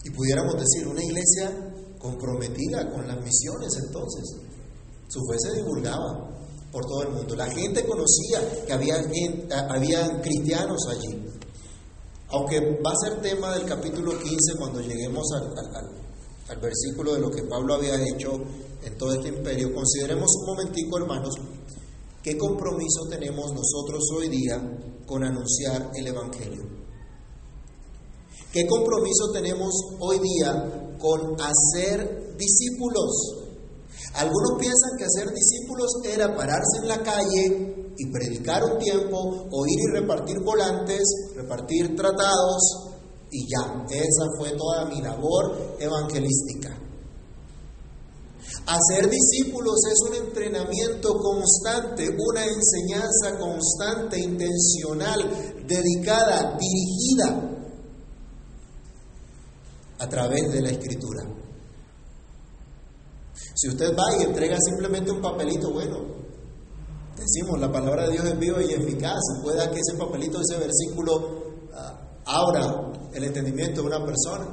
Y 0.03 0.11
pudiéramos 0.11 0.53
decir, 0.53 0.87
una 0.87 1.03
iglesia 1.03 1.51
comprometida 1.97 2.89
con 2.91 3.07
las 3.07 3.17
misiones 3.21 3.69
entonces. 3.85 4.35
Su 5.07 5.19
fe 5.25 5.37
se 5.39 5.55
divulgaba 5.55 6.29
por 6.71 6.85
todo 6.85 7.01
el 7.03 7.09
mundo. 7.09 7.35
La 7.35 7.49
gente 7.49 7.83
conocía 7.85 8.63
que 8.65 8.73
había, 8.73 9.03
gente, 9.03 9.53
había 9.53 10.21
cristianos 10.21 10.87
allí. 10.87 11.25
Aunque 12.29 12.59
va 12.85 12.91
a 12.91 13.07
ser 13.07 13.21
tema 13.21 13.55
del 13.55 13.65
capítulo 13.65 14.11
15 14.11 14.37
cuando 14.59 14.81
lleguemos 14.81 15.25
al, 15.33 15.47
al, 15.47 15.75
al, 15.75 16.08
al 16.49 16.57
versículo 16.59 17.13
de 17.13 17.19
lo 17.19 17.29
que 17.29 17.43
Pablo 17.43 17.75
había 17.75 17.95
hecho 17.95 18.31
en 18.83 18.97
todo 18.97 19.13
este 19.13 19.29
imperio, 19.29 19.73
consideremos 19.73 20.29
un 20.41 20.45
momentico, 20.47 20.97
hermanos, 20.97 21.35
qué 22.23 22.37
compromiso 22.37 23.07
tenemos 23.09 23.53
nosotros 23.53 24.03
hoy 24.17 24.29
día 24.29 24.59
con 25.05 25.23
anunciar 25.23 25.91
el 25.95 26.07
Evangelio. 26.07 26.63
¿Qué 28.51 28.65
compromiso 28.65 29.31
tenemos 29.31 29.69
hoy 29.99 30.19
día 30.19 30.97
con 30.97 31.35
hacer 31.39 32.35
discípulos? 32.35 33.35
Algunos 34.15 34.59
piensan 34.59 34.97
que 34.97 35.05
hacer 35.05 35.31
discípulos 35.31 35.91
era 36.03 36.35
pararse 36.35 36.79
en 36.81 36.87
la 36.87 37.03
calle 37.03 37.93
y 37.95 38.11
predicar 38.11 38.63
un 38.63 38.79
tiempo, 38.79 39.47
o 39.51 39.65
ir 39.67 39.79
y 39.79 39.99
repartir 39.99 40.39
volantes, 40.39 41.03
repartir 41.35 41.95
tratados, 41.95 42.88
y 43.31 43.47
ya, 43.47 43.85
esa 43.89 44.25
fue 44.37 44.51
toda 44.51 44.85
mi 44.85 45.01
labor 45.01 45.75
evangelística. 45.79 46.77
Hacer 48.65 49.09
discípulos 49.09 49.75
es 49.91 50.09
un 50.09 50.27
entrenamiento 50.27 51.13
constante, 51.17 52.09
una 52.09 52.45
enseñanza 52.45 53.37
constante, 53.39 54.19
intencional, 54.19 55.65
dedicada, 55.67 56.57
dirigida 56.57 57.49
a 59.99 60.07
través 60.07 60.51
de 60.51 60.61
la 60.61 60.69
escritura. 60.69 61.23
Si 63.55 63.67
usted 63.67 63.95
va 63.95 64.17
y 64.19 64.23
entrega 64.23 64.57
simplemente 64.59 65.11
un 65.11 65.21
papelito, 65.21 65.71
bueno, 65.71 65.97
decimos, 67.15 67.59
la 67.59 67.71
palabra 67.71 68.05
de 68.05 68.13
Dios 68.13 68.25
es 68.25 68.39
viva 68.39 68.63
y 68.63 68.73
eficaz, 68.73 69.19
pueda 69.43 69.69
que 69.69 69.79
ese 69.79 69.97
papelito, 69.97 70.39
ese 70.41 70.57
versículo 70.57 71.17
uh, 71.17 72.09
abra 72.25 72.88
el 73.13 73.23
entendimiento 73.23 73.81
de 73.81 73.87
una 73.87 74.05
persona, 74.05 74.47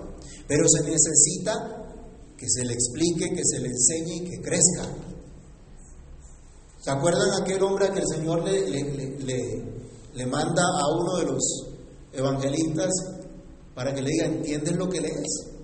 pero 0.47 0.65
se 0.69 0.83
necesita 0.83 1.87
que 2.37 2.47
se 2.49 2.65
le 2.65 2.73
explique, 2.73 3.35
que 3.35 3.43
se 3.45 3.61
le 3.61 3.69
enseñe 3.69 4.17
y 4.17 4.31
que 4.31 4.41
crezca. 4.43 4.89
¿Se 6.81 6.91
acuerdan 6.91 7.43
aquel 7.43 7.63
hombre 7.63 7.91
que 7.91 8.01
el 8.01 8.07
Señor 8.07 8.45
le, 8.45 8.69
le, 8.69 9.19
le, 9.19 9.65
le 10.15 10.27
manda 10.27 10.63
a 10.63 10.97
uno 10.97 11.17
de 11.17 11.25
los 11.25 11.43
evangelistas 12.13 12.91
para 13.75 13.95
que 13.95 14.03
le 14.03 14.11
diga, 14.11 14.27
¿entiendes 14.27 14.77
lo 14.77 14.89
que 14.89 15.01
lees? 15.01 15.57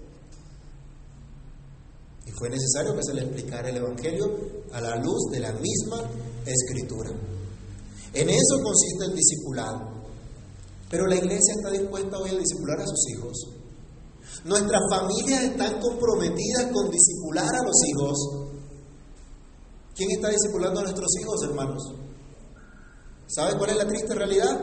Y 2.27 2.31
fue 2.33 2.51
necesario 2.51 2.95
que 2.95 3.03
se 3.03 3.15
le 3.15 3.23
explicara 3.23 3.69
el 3.69 3.77
Evangelio 3.77 4.27
a 4.73 4.81
la 4.81 4.97
luz 4.97 5.31
de 5.31 5.41
la 5.41 5.53
misma 5.53 6.03
escritura. 6.45 7.11
En 8.15 8.29
eso 8.29 8.63
consiste 8.63 9.05
el 9.07 9.15
discipulado. 9.15 9.92
Pero 10.93 11.07
la 11.07 11.17
iglesia 11.17 11.55
está 11.57 11.71
dispuesta 11.71 12.19
hoy 12.19 12.31
a 12.33 12.39
discipular 12.39 12.79
a 12.79 12.87
sus 12.87 13.09
hijos. 13.09 13.49
Nuestras 14.45 14.83
familias 14.91 15.45
están 15.45 15.81
comprometidas 15.81 16.71
con 16.71 16.91
disipular 16.91 17.49
a 17.49 17.65
los 17.65 17.77
hijos. 17.89 18.19
¿Quién 19.97 20.11
está 20.11 20.29
discipulando 20.29 20.81
a 20.81 20.83
nuestros 20.83 21.09
hijos, 21.19 21.45
hermanos? 21.49 21.83
¿Sabe 23.27 23.57
cuál 23.57 23.71
es 23.71 23.77
la 23.77 23.87
triste 23.87 24.15
realidad? 24.15 24.61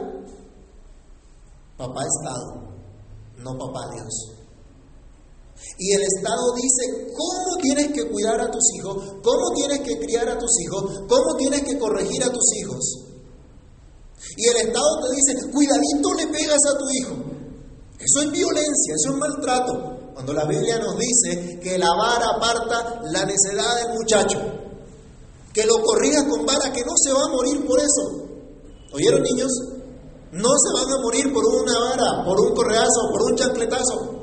Papá 1.76 2.02
Estado, 2.06 2.62
no 3.40 3.58
papá 3.58 3.90
Dios. 3.96 4.36
Y 5.80 5.94
el 5.94 6.02
Estado 6.04 6.54
dice 6.54 7.12
cómo 7.18 7.58
tienes 7.60 7.88
que 7.92 8.08
cuidar 8.08 8.40
a 8.40 8.52
tus 8.52 8.64
hijos, 8.78 8.98
cómo 9.24 9.56
tienes 9.56 9.80
que 9.80 9.98
criar 9.98 10.30
a 10.30 10.38
tus 10.38 10.52
hijos, 10.62 11.06
cómo 11.10 11.36
tienes 11.40 11.64
que 11.64 11.80
corregir 11.80 12.24
a 12.24 12.32
tus 12.32 12.56
hijos. 12.62 13.09
Y 14.38 14.48
el 14.48 14.68
Estado 14.68 15.00
te 15.02 15.16
dice, 15.16 15.52
cuidadito 15.52 16.14
le 16.18 16.28
pegas 16.28 16.60
a 16.66 16.78
tu 16.78 16.90
hijo. 16.90 17.16
Eso 18.00 18.22
es 18.22 18.32
violencia, 18.32 18.96
eso 18.96 19.14
es 19.14 19.18
maltrato. 19.18 20.14
Cuando 20.14 20.34
la 20.34 20.46
Biblia 20.46 20.80
nos 20.80 20.98
dice 20.98 21.60
que 21.62 21.78
la 21.78 21.90
vara 21.96 22.26
aparta 22.36 23.02
la 23.12 23.26
necedad 23.26 23.76
del 23.76 23.94
muchacho, 23.98 24.40
que 25.54 25.66
lo 25.66 25.82
corrijas 25.82 26.26
con 26.26 26.46
vara, 26.46 26.72
que 26.74 26.82
no 26.82 26.94
se 26.96 27.14
va 27.14 27.24
a 27.24 27.30
morir 27.30 27.66
por 27.66 27.80
eso. 27.80 28.28
¿Oyeron 28.94 29.22
niños? 29.24 29.52
No 30.32 30.50
se 30.50 30.74
van 30.74 30.92
a 30.92 31.02
morir 31.02 31.34
por 31.34 31.46
una 31.46 31.80
vara, 31.80 32.26
por 32.26 32.40
un 32.40 32.54
correazo, 32.54 33.10
por 33.12 33.22
un 33.32 33.36
chancletazo. 33.36 34.20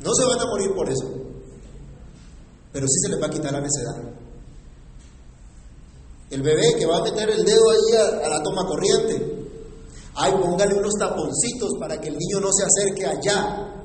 No 0.00 0.14
se 0.14 0.24
van 0.24 0.40
a 0.40 0.46
morir 0.46 0.74
por 0.74 0.88
eso. 0.88 1.04
Pero 2.72 2.86
sí 2.86 2.94
se 3.02 3.08
les 3.10 3.22
va 3.22 3.26
a 3.26 3.30
quitar 3.30 3.52
la 3.52 3.60
necedad. 3.60 4.21
El 6.32 6.40
bebé 6.40 6.74
que 6.78 6.86
va 6.86 6.96
a 6.96 7.02
meter 7.02 7.28
el 7.28 7.44
dedo 7.44 7.70
ahí 7.70 8.24
a, 8.24 8.28
la 8.30 8.42
toma 8.42 8.64
corriente. 8.64 9.50
Ay, 10.14 10.32
póngale 10.32 10.74
unos 10.74 10.94
taponcitos 10.98 11.72
para 11.78 12.00
que 12.00 12.08
el 12.08 12.16
niño 12.16 12.40
no 12.40 12.48
se 12.50 12.64
acerque 12.64 13.04
allá. 13.04 13.84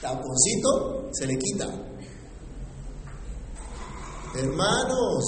Taponcito, 0.00 1.10
se 1.12 1.26
le 1.28 1.38
quita. 1.38 1.68
Hermanos, 4.36 5.24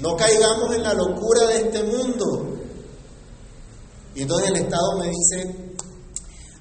no 0.00 0.16
caigamos 0.16 0.74
en 0.74 0.82
la 0.82 0.94
locura 0.94 1.48
de 1.48 1.56
este 1.58 1.82
mundo. 1.82 2.56
Y 4.14 4.22
entonces 4.22 4.48
el 4.48 4.56
Estado 4.56 5.00
me 5.00 5.08
dice, 5.08 5.74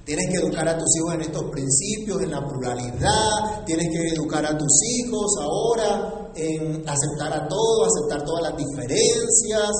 tienes 0.03 0.29
que 0.29 0.45
educar 0.45 0.67
a 0.67 0.77
tus 0.77 0.97
hijos 0.97 1.13
en 1.13 1.21
estos 1.21 1.43
principios, 1.49 2.21
en 2.23 2.31
la 2.31 2.45
pluralidad, 2.45 3.63
tienes 3.65 3.87
que 3.89 4.09
educar 4.09 4.45
a 4.45 4.57
tus 4.57 4.83
hijos 4.83 5.31
ahora 5.39 6.16
en 6.37 6.87
aceptar 6.87 7.33
a 7.33 7.47
todo, 7.47 7.85
aceptar 7.85 8.23
todas 8.23 8.43
las 8.43 8.57
diferencias, 8.57 9.71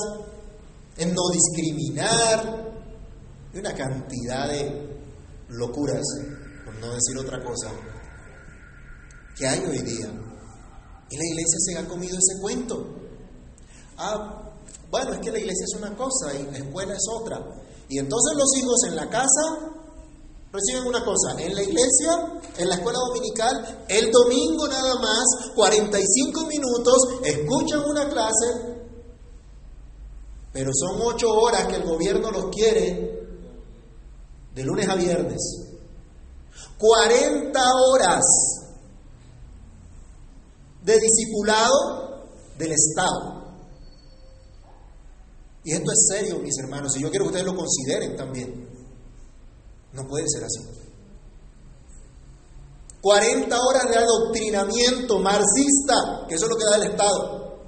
en 0.96 1.14
no 1.14 1.22
discriminar, 1.32 2.72
y 3.54 3.58
una 3.58 3.72
cantidad 3.74 4.48
de 4.48 4.98
locuras, 5.48 6.04
por 6.64 6.74
no 6.80 6.92
decir 6.92 7.16
otra 7.18 7.42
cosa, 7.42 7.70
que 9.36 9.46
hay 9.46 9.60
hoy 9.60 9.78
día. 9.78 10.10
Y 11.10 11.16
la 11.16 11.24
iglesia 11.24 11.58
se 11.58 11.78
ha 11.78 11.88
comido 11.88 12.18
ese 12.18 12.40
cuento. 12.40 12.96
Ah, 13.96 14.52
bueno, 14.90 15.14
es 15.14 15.20
que 15.20 15.30
la 15.30 15.38
iglesia 15.38 15.64
es 15.64 15.78
una 15.78 15.96
cosa 15.96 16.34
y 16.34 16.42
la 16.50 16.58
escuela 16.58 16.92
es 16.92 17.06
otra. 17.10 17.38
Y 17.88 17.98
entonces 17.98 18.36
los 18.36 18.56
hijos 18.58 18.84
en 18.88 18.96
la 18.96 19.08
casa 19.08 19.77
reciben 20.52 20.86
una 20.86 21.04
cosa, 21.04 21.32
en 21.38 21.54
la 21.54 21.62
iglesia, 21.62 22.40
en 22.56 22.68
la 22.68 22.76
escuela 22.76 22.98
dominical, 22.98 23.84
el 23.88 24.10
domingo 24.10 24.66
nada 24.68 24.94
más, 24.96 25.24
45 25.54 26.46
minutos, 26.46 26.96
escuchan 27.24 27.80
una 27.86 28.08
clase, 28.08 28.78
pero 30.52 30.70
son 30.72 31.00
ocho 31.02 31.28
horas 31.30 31.66
que 31.66 31.76
el 31.76 31.84
gobierno 31.84 32.30
los 32.30 32.46
quiere 32.46 33.18
de 34.54 34.64
lunes 34.64 34.88
a 34.88 34.96
viernes. 34.96 35.68
40 36.78 37.60
horas 37.86 38.24
de 40.82 40.98
discipulado 40.98 42.28
del 42.56 42.72
Estado. 42.72 43.38
Y 45.64 45.72
esto 45.72 45.92
es 45.92 46.06
serio, 46.08 46.38
mis 46.38 46.56
hermanos, 46.58 46.96
y 46.96 47.02
yo 47.02 47.10
quiero 47.10 47.26
que 47.26 47.30
ustedes 47.30 47.46
lo 47.46 47.56
consideren 47.56 48.16
también. 48.16 48.67
No 49.92 50.06
puede 50.06 50.24
ser 50.28 50.44
así. 50.44 50.88
40 53.00 53.56
horas 53.56 53.84
de 53.90 53.96
adoctrinamiento 53.96 55.18
marxista, 55.20 56.26
que 56.28 56.34
eso 56.34 56.46
es 56.46 56.50
lo 56.50 56.56
que 56.56 56.64
da 56.64 56.76
el 56.76 56.90
Estado. 56.90 57.58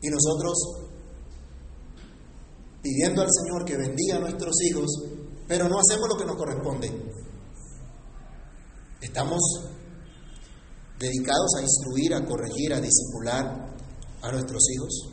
Y 0.00 0.08
nosotros 0.08 0.58
pidiendo 2.82 3.22
al 3.22 3.28
Señor 3.30 3.64
que 3.64 3.76
bendiga 3.76 4.16
a 4.16 4.20
nuestros 4.20 4.54
hijos, 4.62 4.90
pero 5.46 5.68
no 5.68 5.78
hacemos 5.78 6.08
lo 6.08 6.16
que 6.16 6.24
nos 6.24 6.36
corresponde. 6.36 6.90
Estamos 9.00 9.40
dedicados 10.98 11.54
a 11.58 11.62
instruir, 11.62 12.14
a 12.14 12.24
corregir, 12.24 12.72
a 12.74 12.80
disipular 12.80 13.76
a 14.22 14.32
nuestros 14.32 14.62
hijos. 14.74 15.11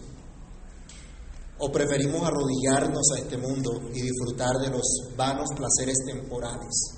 ¿O 1.62 1.70
preferimos 1.72 2.22
arrodillarnos 2.24 3.12
a 3.16 3.20
este 3.20 3.38
mundo 3.38 3.70
y 3.94 4.02
disfrutar 4.02 4.56
de 4.62 4.70
los 4.70 4.82
vanos 5.18 5.50
placeres 5.58 5.98
temporales 6.06 6.96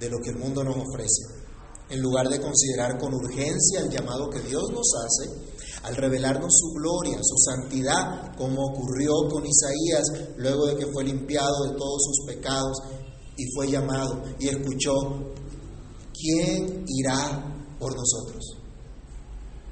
de 0.00 0.10
lo 0.10 0.18
que 0.18 0.30
el 0.30 0.36
mundo 0.36 0.64
nos 0.64 0.76
ofrece? 0.76 1.40
En 1.88 2.00
lugar 2.00 2.28
de 2.28 2.40
considerar 2.40 2.98
con 2.98 3.14
urgencia 3.14 3.80
el 3.80 3.90
llamado 3.90 4.28
que 4.28 4.40
Dios 4.40 4.64
nos 4.72 4.88
hace 4.94 5.50
al 5.84 5.96
revelarnos 5.96 6.52
su 6.52 6.72
gloria, 6.74 7.18
su 7.22 7.36
santidad, 7.36 8.36
como 8.36 8.66
ocurrió 8.66 9.12
con 9.28 9.44
Isaías 9.46 10.34
luego 10.36 10.66
de 10.66 10.76
que 10.76 10.86
fue 10.92 11.04
limpiado 11.04 11.64
de 11.64 11.76
todos 11.76 12.02
sus 12.02 12.26
pecados 12.26 12.76
y 13.36 13.44
fue 13.54 13.70
llamado 13.70 14.22
y 14.38 14.48
escuchó, 14.48 14.92
¿quién 16.12 16.84
irá 16.88 17.76
por 17.78 17.94
nosotros? 17.96 18.59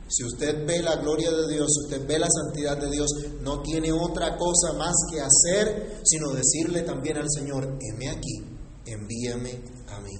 Si 0.09 0.25
usted 0.25 0.67
ve 0.67 0.83
la 0.83 0.97
gloria 0.97 1.31
de 1.31 1.47
Dios, 1.53 1.69
si 1.71 1.85
usted 1.85 2.07
ve 2.07 2.19
la 2.19 2.29
santidad 2.31 2.79
de 2.79 2.91
Dios, 2.91 3.09
no 3.43 3.61
tiene 3.61 3.93
otra 3.93 4.39
cosa 4.39 4.73
más 4.73 4.95
que 5.13 5.21
hacer 5.21 6.01
sino 6.05 6.33
decirle 6.33 6.83
también 6.83 7.19
al 7.19 7.29
Señor, 7.29 7.79
heme 7.81 8.09
aquí, 8.09 8.43
envíame 8.87 9.63
a 9.89 10.01
mí. 10.01 10.13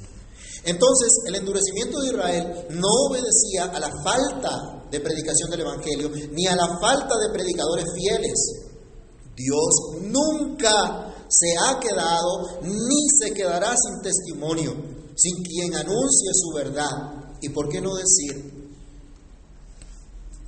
Entonces, 0.65 1.09
el 1.27 1.37
endurecimiento 1.37 2.01
de 2.01 2.09
Israel 2.09 2.67
no 2.71 2.89
obedecía 3.09 3.65
a 3.73 3.81
la 3.81 3.91
falta 4.05 4.85
de 4.91 5.01
predicación 5.01 5.51
del 5.51 5.61
Evangelio 5.61 6.11
ni 6.33 6.47
a 6.47 6.57
la 6.57 6.79
falta 6.79 7.15
de 7.17 7.33
predicadores 7.33 7.87
fieles. 7.95 8.69
Dios 9.35 10.03
nunca 10.03 11.15
se 11.29 11.55
ha 11.65 11.79
quedado 11.81 12.61
ni 12.63 13.09
se 13.21 13.33
quedará 13.33 13.75
sin 13.77 14.03
testimonio, 14.03 14.75
sin 15.15 15.43
quien 15.45 15.75
anuncie 15.75 16.31
su 16.35 16.55
verdad. 16.55 17.37
¿Y 17.41 17.51
por 17.51 17.69
qué 17.69 17.81
no 17.81 17.95
decir 17.95 18.58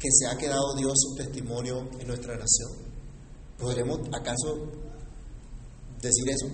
que 0.01 0.09
se 0.11 0.27
ha 0.27 0.37
quedado 0.37 0.75
Dios 0.75 0.95
sin 0.97 1.17
testimonio 1.17 1.89
en 1.99 2.07
nuestra 2.09 2.33
nación? 2.33 2.73
¿Podremos 3.59 4.01
acaso 4.13 4.57
decir 6.01 6.31
eso? 6.31 6.47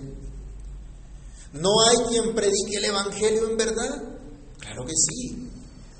¿No 1.53 1.69
hay 1.87 1.97
quien 2.09 2.35
predique 2.35 2.75
el 2.77 2.85
Evangelio 2.85 3.49
en 3.49 3.57
verdad? 3.57 4.03
Claro 4.59 4.85
que 4.85 4.93
sí. 4.93 5.49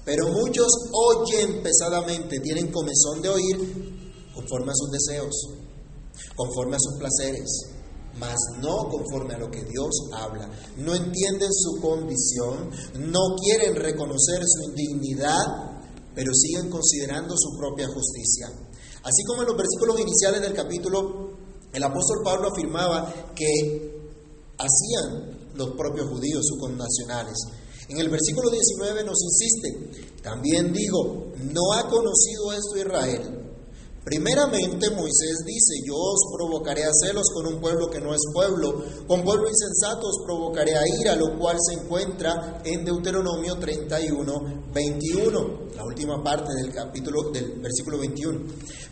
Pero 0.03 0.27
muchos 0.27 0.67
oyen 0.91 1.63
pesadamente, 1.63 2.39
tienen 2.41 2.71
comezón 2.71 3.21
de 3.21 3.29
oír 3.29 4.31
conforme 4.35 4.71
a 4.71 4.75
sus 4.75 4.91
deseos, 4.91 5.35
conforme 6.35 6.75
a 6.75 6.79
sus 6.79 6.97
placeres, 6.99 7.49
mas 8.19 8.35
no 8.61 8.89
conforme 8.89 9.35
a 9.35 9.37
lo 9.37 9.49
que 9.49 9.63
Dios 9.63 9.89
habla. 10.13 10.49
No 10.77 10.95
entienden 10.95 11.49
su 11.51 11.81
condición, 11.81 12.69
no 12.99 13.35
quieren 13.41 13.75
reconocer 13.75 14.41
su 14.45 14.69
indignidad, 14.69 15.76
pero 16.17 16.33
siguen 16.33 16.67
considerando 16.71 17.35
su 17.37 17.55
propia 17.55 17.87
justicia. 17.89 18.47
Así 19.03 19.23
como 19.27 19.43
en 19.43 19.49
los 19.49 19.55
versículos 19.55 19.99
iniciales 19.99 20.41
del 20.41 20.55
capítulo, 20.55 21.29
el 21.71 21.83
apóstol 21.83 22.23
Pablo 22.23 22.49
afirmaba 22.49 23.13
que 23.35 24.01
hacían 24.57 25.51
los 25.53 25.77
propios 25.77 26.09
judíos, 26.09 26.41
sus 26.43 26.59
connacionales. 26.59 27.37
En 27.89 27.99
el 27.99 28.09
versículo 28.09 28.49
19 28.49 29.03
nos 29.03 29.19
insiste, 29.21 30.17
también 30.23 30.73
digo, 30.73 31.33
no 31.37 31.73
ha 31.73 31.87
conocido 31.87 32.51
esto 32.51 32.79
Israel. 32.79 33.36
Primeramente 34.07 34.89
Moisés 34.91 35.43
dice, 35.45 35.83
yo 35.85 35.93
os 35.93 36.31
provocaré 36.31 36.85
a 36.85 36.93
celos 36.93 37.27
con 37.33 37.45
un 37.45 37.59
pueblo 37.59 37.89
que 37.89 37.99
no 37.99 38.13
es 38.13 38.21
pueblo, 38.33 38.81
con 39.05 39.21
pueblo 39.21 39.49
insensato 39.49 40.07
os 40.07 40.23
provocaré 40.23 40.77
a 40.77 40.87
ira, 41.01 41.13
lo 41.17 41.37
cual 41.37 41.57
se 41.59 41.73
encuentra 41.73 42.61
en 42.63 42.85
Deuteronomio 42.85 43.55
31, 43.59 44.63
21, 44.73 45.59
la 45.75 45.83
última 45.83 46.23
parte 46.23 46.53
del 46.53 46.73
capítulo 46.73 47.31
del 47.31 47.59
versículo 47.59 47.99
21. 47.99 48.39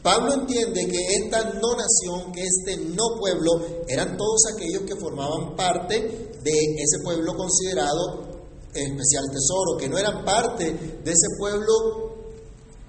Pablo 0.03 0.33
entiende 0.33 0.85
que 0.85 0.99
esta 1.23 1.45
no 1.61 1.77
nación, 1.77 2.33
que 2.33 2.41
este 2.43 2.83
no 2.83 3.17
pueblo, 3.17 3.85
eran 3.87 4.17
todos 4.17 4.41
aquellos 4.53 4.81
que 4.81 4.97
formaban 4.97 5.55
parte 5.55 5.95
de 6.43 6.51
ese 6.51 7.01
pueblo 7.01 7.31
considerado 7.37 8.35
especial 8.73 9.23
tesoro, 9.31 9.77
que 9.79 9.87
no 9.87 9.97
eran 9.97 10.25
parte 10.25 10.65
de 10.73 11.09
ese 11.09 11.39
pueblo 11.39 12.04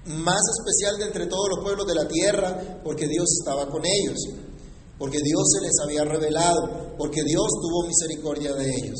más 0.07 0.41
especial 0.57 0.97
de 0.97 1.05
entre 1.05 1.25
todos 1.27 1.49
los 1.49 1.63
pueblos 1.63 1.85
de 1.85 1.95
la 1.95 2.07
tierra, 2.07 2.79
porque 2.83 3.07
Dios 3.07 3.27
estaba 3.39 3.69
con 3.69 3.83
ellos. 3.85 4.17
porque 4.97 5.19
Dios 5.21 5.43
se 5.53 5.61
les 5.61 5.77
había 5.83 6.03
revelado, 6.05 6.95
porque 6.97 7.21
Dios 7.21 7.45
tuvo 7.61 7.85
misericordia 7.85 8.51
de 8.55 8.65
ellos. 8.65 8.97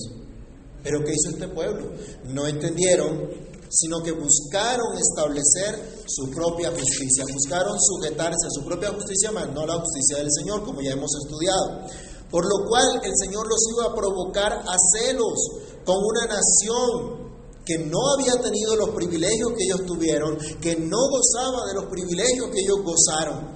Pero 0.84 1.00
¿qué 1.04 1.12
hizo 1.12 1.32
este 1.32 1.48
pueblo? 1.48 1.90
No 2.26 2.46
entendieron, 2.46 3.32
sino 3.68 4.04
que 4.04 4.12
buscaron 4.12 4.96
establecer 4.96 6.04
su 6.06 6.30
propia 6.30 6.70
justicia, 6.70 7.26
buscaron 7.34 7.76
sujetarse 7.82 8.46
a 8.46 8.52
su 8.52 8.64
propia 8.64 8.94
justicia, 8.94 9.32
más 9.32 9.52
no 9.52 9.62
a 9.62 9.66
la 9.66 9.80
justicia 9.80 10.18
del 10.18 10.32
Señor, 10.32 10.64
como 10.64 10.82
ya 10.82 10.92
hemos 10.92 11.12
estudiado. 11.24 11.82
Por 12.30 12.46
lo 12.46 12.68
cual 12.70 13.02
el 13.04 13.14
Señor 13.18 13.48
los 13.48 13.60
iba 13.76 13.92
a 13.92 13.96
provocar 13.96 14.54
a 14.54 14.76
celos 14.94 15.40
con 15.84 15.98
una 15.98 16.28
nación 16.28 17.27
que 17.68 17.78
no 17.80 17.98
había 18.14 18.42
tenido 18.42 18.78
los 18.78 18.92
privilegios 18.92 19.52
que 19.58 19.66
ellos 19.66 19.86
tuvieron, 19.86 20.38
que 20.62 20.78
no 20.78 20.98
gozaba 21.10 21.68
de 21.68 21.74
los 21.74 21.86
privilegios 21.88 22.50
que 22.50 22.62
ellos 22.62 22.78
gozaron. 22.82 23.52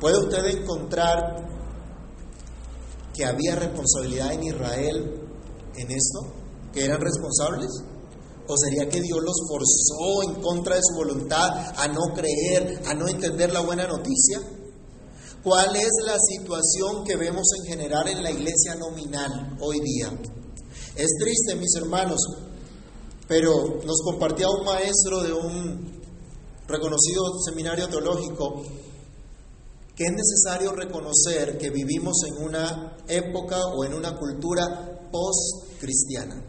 ¿Puede 0.00 0.18
usted 0.18 0.44
encontrar 0.46 1.46
que 3.14 3.24
había 3.24 3.54
responsabilidad 3.54 4.32
en 4.32 4.42
Israel 4.42 5.20
en 5.76 5.90
esto? 5.92 6.26
¿Que 6.72 6.84
eran 6.86 7.00
responsables? 7.00 7.70
¿O 8.48 8.56
sería 8.56 8.88
que 8.88 9.00
Dios 9.00 9.20
los 9.22 9.36
forzó 9.48 10.24
en 10.24 10.42
contra 10.42 10.74
de 10.74 10.82
su 10.82 10.96
voluntad 10.96 11.72
a 11.76 11.86
no 11.86 12.12
creer, 12.14 12.82
a 12.86 12.94
no 12.94 13.06
entender 13.06 13.52
la 13.52 13.60
buena 13.60 13.86
noticia? 13.86 14.40
¿Cuál 15.44 15.76
es 15.76 15.92
la 16.04 16.16
situación 16.18 17.04
que 17.04 17.14
vemos 17.14 17.46
en 17.60 17.70
general 17.70 18.08
en 18.08 18.24
la 18.24 18.32
iglesia 18.32 18.74
nominal 18.74 19.56
hoy 19.60 19.78
día? 19.78 20.10
Es 20.96 21.10
triste, 21.20 21.54
mis 21.54 21.74
hermanos, 21.76 22.18
pero 23.28 23.80
nos 23.84 24.02
compartía 24.02 24.48
un 24.48 24.64
maestro 24.64 25.22
de 25.22 25.32
un 25.32 25.96
reconocido 26.68 27.22
seminario 27.44 27.88
teológico 27.88 28.62
que 29.96 30.04
es 30.04 30.12
necesario 30.12 30.72
reconocer 30.72 31.56
que 31.58 31.70
vivimos 31.70 32.16
en 32.26 32.44
una 32.44 32.96
época 33.08 33.56
o 33.74 33.84
en 33.84 33.94
una 33.94 34.16
cultura 34.16 35.08
post-cristiana, 35.10 36.44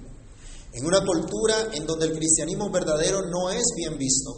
en 0.74 0.86
una 0.86 1.00
cultura 1.00 1.70
en 1.74 1.86
donde 1.86 2.08
el 2.08 2.18
cristianismo 2.18 2.70
verdadero 2.70 3.22
no 3.22 3.50
es 3.50 3.64
bien 3.76 3.98
visto, 3.98 4.32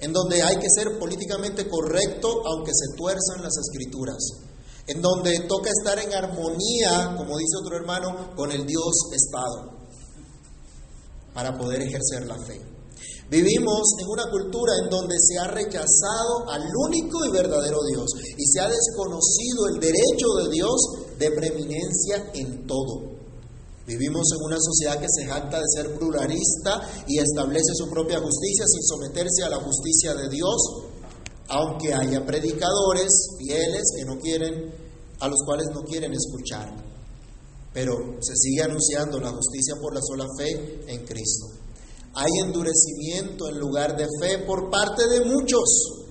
en 0.00 0.12
donde 0.12 0.42
hay 0.42 0.56
que 0.56 0.68
ser 0.68 0.98
políticamente 0.98 1.68
correcto 1.68 2.42
aunque 2.44 2.72
se 2.74 2.96
tuerzan 2.96 3.42
las 3.42 3.56
escrituras, 3.56 4.18
en 4.86 5.00
donde 5.00 5.40
toca 5.48 5.70
estar 5.70 5.98
en 6.00 6.12
armonía, 6.12 7.14
como 7.16 7.38
dice 7.38 7.56
otro 7.62 7.76
hermano, 7.76 8.34
con 8.34 8.50
el 8.50 8.66
Dios 8.66 8.94
Estado 9.12 9.79
para 11.34 11.56
poder 11.56 11.82
ejercer 11.82 12.26
la 12.26 12.36
fe. 12.46 12.60
Vivimos 13.30 13.94
en 14.00 14.08
una 14.08 14.28
cultura 14.28 14.72
en 14.82 14.90
donde 14.90 15.14
se 15.20 15.38
ha 15.38 15.46
rechazado 15.46 16.50
al 16.50 16.64
único 16.88 17.24
y 17.24 17.30
verdadero 17.30 17.78
Dios 17.88 18.10
y 18.36 18.44
se 18.44 18.58
ha 18.58 18.68
desconocido 18.68 19.68
el 19.72 19.78
derecho 19.78 20.26
de 20.42 20.50
Dios 20.50 20.76
de 21.16 21.30
preeminencia 21.30 22.30
en 22.34 22.66
todo. 22.66 23.20
Vivimos 23.86 24.26
en 24.32 24.44
una 24.44 24.56
sociedad 24.58 25.00
que 25.00 25.06
se 25.08 25.26
jacta 25.26 25.58
de 25.58 25.64
ser 25.74 25.96
pluralista 25.96 26.80
y 27.06 27.18
establece 27.18 27.72
su 27.74 27.88
propia 27.88 28.18
justicia 28.18 28.64
sin 28.66 28.82
someterse 28.82 29.44
a 29.44 29.50
la 29.50 29.58
justicia 29.58 30.14
de 30.14 30.28
Dios, 30.28 30.56
aunque 31.48 31.94
haya 31.94 32.26
predicadores 32.26 33.12
fieles 33.38 33.92
que 33.96 34.04
no 34.04 34.18
quieren, 34.20 34.74
a 35.20 35.28
los 35.28 35.38
cuales 35.44 35.66
no 35.72 35.82
quieren 35.82 36.12
escuchar 36.12 36.89
pero 37.72 38.18
se 38.20 38.34
sigue 38.34 38.62
anunciando 38.62 39.20
la 39.20 39.30
justicia 39.30 39.74
por 39.80 39.94
la 39.94 40.00
sola 40.02 40.26
fe 40.36 40.82
en 40.88 41.04
Cristo. 41.06 41.46
Hay 42.14 42.30
endurecimiento 42.44 43.48
en 43.48 43.58
lugar 43.58 43.96
de 43.96 44.06
fe 44.20 44.38
por 44.44 44.68
parte 44.68 45.06
de 45.08 45.24
muchos, 45.24 46.04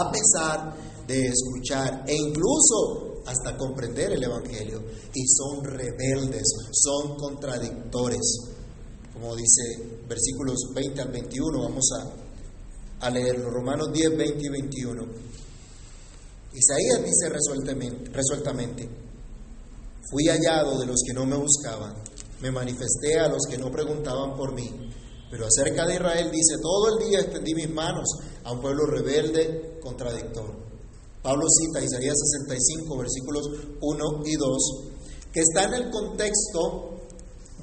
a 0.00 0.10
pesar 0.10 0.74
de 1.06 1.26
escuchar 1.26 2.04
e 2.06 2.14
incluso 2.14 3.20
hasta 3.26 3.56
comprender 3.56 4.12
el 4.12 4.24
Evangelio. 4.24 4.82
Y 5.14 5.26
son 5.28 5.62
rebeldes, 5.62 6.44
son 6.72 7.16
contradictores. 7.16 8.38
Como 9.12 9.36
dice 9.36 10.00
versículos 10.08 10.56
20 10.74 11.02
al 11.02 11.10
21, 11.10 11.60
vamos 11.60 11.90
a, 11.98 13.06
a 13.06 13.10
leerlo. 13.10 13.50
Romanos 13.50 13.92
10, 13.92 14.16
20 14.16 14.46
y 14.46 14.48
21. 14.48 15.02
Isaías 16.54 17.04
dice 17.04 17.28
resueltamente, 17.28 18.10
resueltamente 18.10 19.01
Fui 20.10 20.26
hallado 20.26 20.78
de 20.78 20.86
los 20.86 21.02
que 21.06 21.14
no 21.14 21.26
me 21.26 21.36
buscaban, 21.36 21.94
me 22.40 22.50
manifesté 22.50 23.18
a 23.18 23.28
los 23.28 23.42
que 23.48 23.58
no 23.58 23.70
preguntaban 23.70 24.36
por 24.36 24.54
mí. 24.54 24.70
Pero 25.30 25.46
acerca 25.46 25.86
de 25.86 25.94
Israel 25.94 26.30
dice, 26.30 26.56
todo 26.60 26.98
el 26.98 27.08
día 27.08 27.20
extendí 27.20 27.54
mis 27.54 27.70
manos 27.70 28.06
a 28.44 28.52
un 28.52 28.60
pueblo 28.60 28.84
rebelde, 28.86 29.78
contradictor. 29.80 30.62
Pablo 31.22 31.46
cita 31.48 31.84
Isaías 31.84 32.16
65, 32.18 32.98
versículos 32.98 33.46
1 33.80 34.22
y 34.26 34.34
2, 34.34 34.58
que 35.32 35.40
está 35.40 35.64
en 35.64 35.74
el 35.74 35.90
contexto 35.90 36.98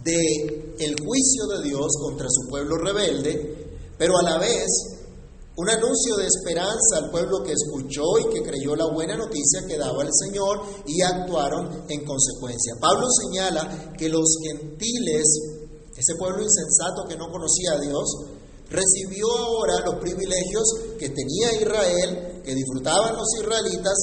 de 0.04 0.76
el 0.80 0.96
juicio 1.00 1.46
de 1.48 1.64
Dios 1.68 1.92
contra 2.02 2.28
su 2.30 2.50
pueblo 2.50 2.78
rebelde, 2.78 3.78
pero 3.98 4.18
a 4.18 4.24
la 4.24 4.38
vez 4.40 4.99
un 5.60 5.70
anuncio 5.70 6.16
de 6.16 6.26
esperanza 6.26 7.04
al 7.04 7.12
pueblo 7.12 7.44
que 7.44 7.52
escuchó 7.52 8.18
y 8.18 8.34
que 8.34 8.44
creyó 8.44 8.78
la 8.78 8.86
buena 8.94 9.18
noticia 9.18 9.68
que 9.68 9.78
daba 9.78 10.04
el 10.04 10.10
Señor 10.14 10.62
y 10.88 11.02
actuaron 11.02 11.84
en 11.90 12.06
consecuencia. 12.06 12.76
Pablo 12.80 13.06
señala 13.12 13.92
que 13.98 14.08
los 14.08 14.38
gentiles, 14.42 15.28
ese 15.98 16.16
pueblo 16.18 16.44
insensato 16.44 17.04
que 17.10 17.18
no 17.18 17.28
conocía 17.30 17.74
a 17.74 17.80
Dios, 17.82 18.08
recibió 18.70 19.28
ahora 19.36 19.84
los 19.86 19.96
privilegios 19.96 20.64
que 20.98 21.10
tenía 21.10 21.52
Israel, 21.52 22.42
que 22.46 22.56
disfrutaban 22.56 23.18
los 23.18 23.28
israelitas 23.38 23.98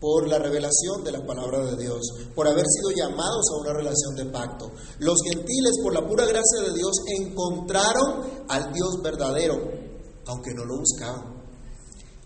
por 0.00 0.26
la 0.26 0.40
revelación 0.40 1.04
de 1.04 1.12
la 1.12 1.24
palabra 1.24 1.64
de 1.64 1.76
Dios, 1.76 2.00
por 2.34 2.48
haber 2.48 2.64
sido 2.66 2.90
llamados 2.90 3.46
a 3.52 3.60
una 3.60 3.72
relación 3.72 4.16
de 4.16 4.24
pacto. 4.32 4.72
Los 4.98 5.16
gentiles, 5.30 5.78
por 5.80 5.94
la 5.94 6.04
pura 6.04 6.26
gracia 6.26 6.60
de 6.60 6.74
Dios, 6.74 6.92
encontraron 7.20 8.44
al 8.48 8.72
Dios 8.72 9.00
verdadero, 9.00 9.83
aunque 10.26 10.54
no 10.54 10.64
lo 10.64 10.78
buscaban, 10.78 11.44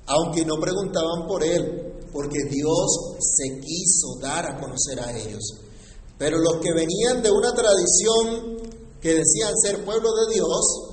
aunque 0.07 0.45
no 0.45 0.57
preguntaban 0.61 1.27
por 1.27 1.43
Él, 1.45 2.09
porque 2.13 2.39
Dios 2.51 3.17
se 3.21 3.61
quiso 3.61 4.19
dar 4.21 4.47
a 4.47 4.59
conocer 4.59 5.01
a 5.01 5.17
ellos. 5.17 5.43
Pero 6.17 6.39
los 6.39 6.57
que 6.63 6.73
venían 6.73 7.23
de 7.23 7.31
una 7.31 7.53
tradición 7.53 8.59
que 9.01 9.15
decían 9.15 9.53
ser 9.63 9.85
pueblo 9.85 10.09
de 10.15 10.35
Dios, 10.35 10.89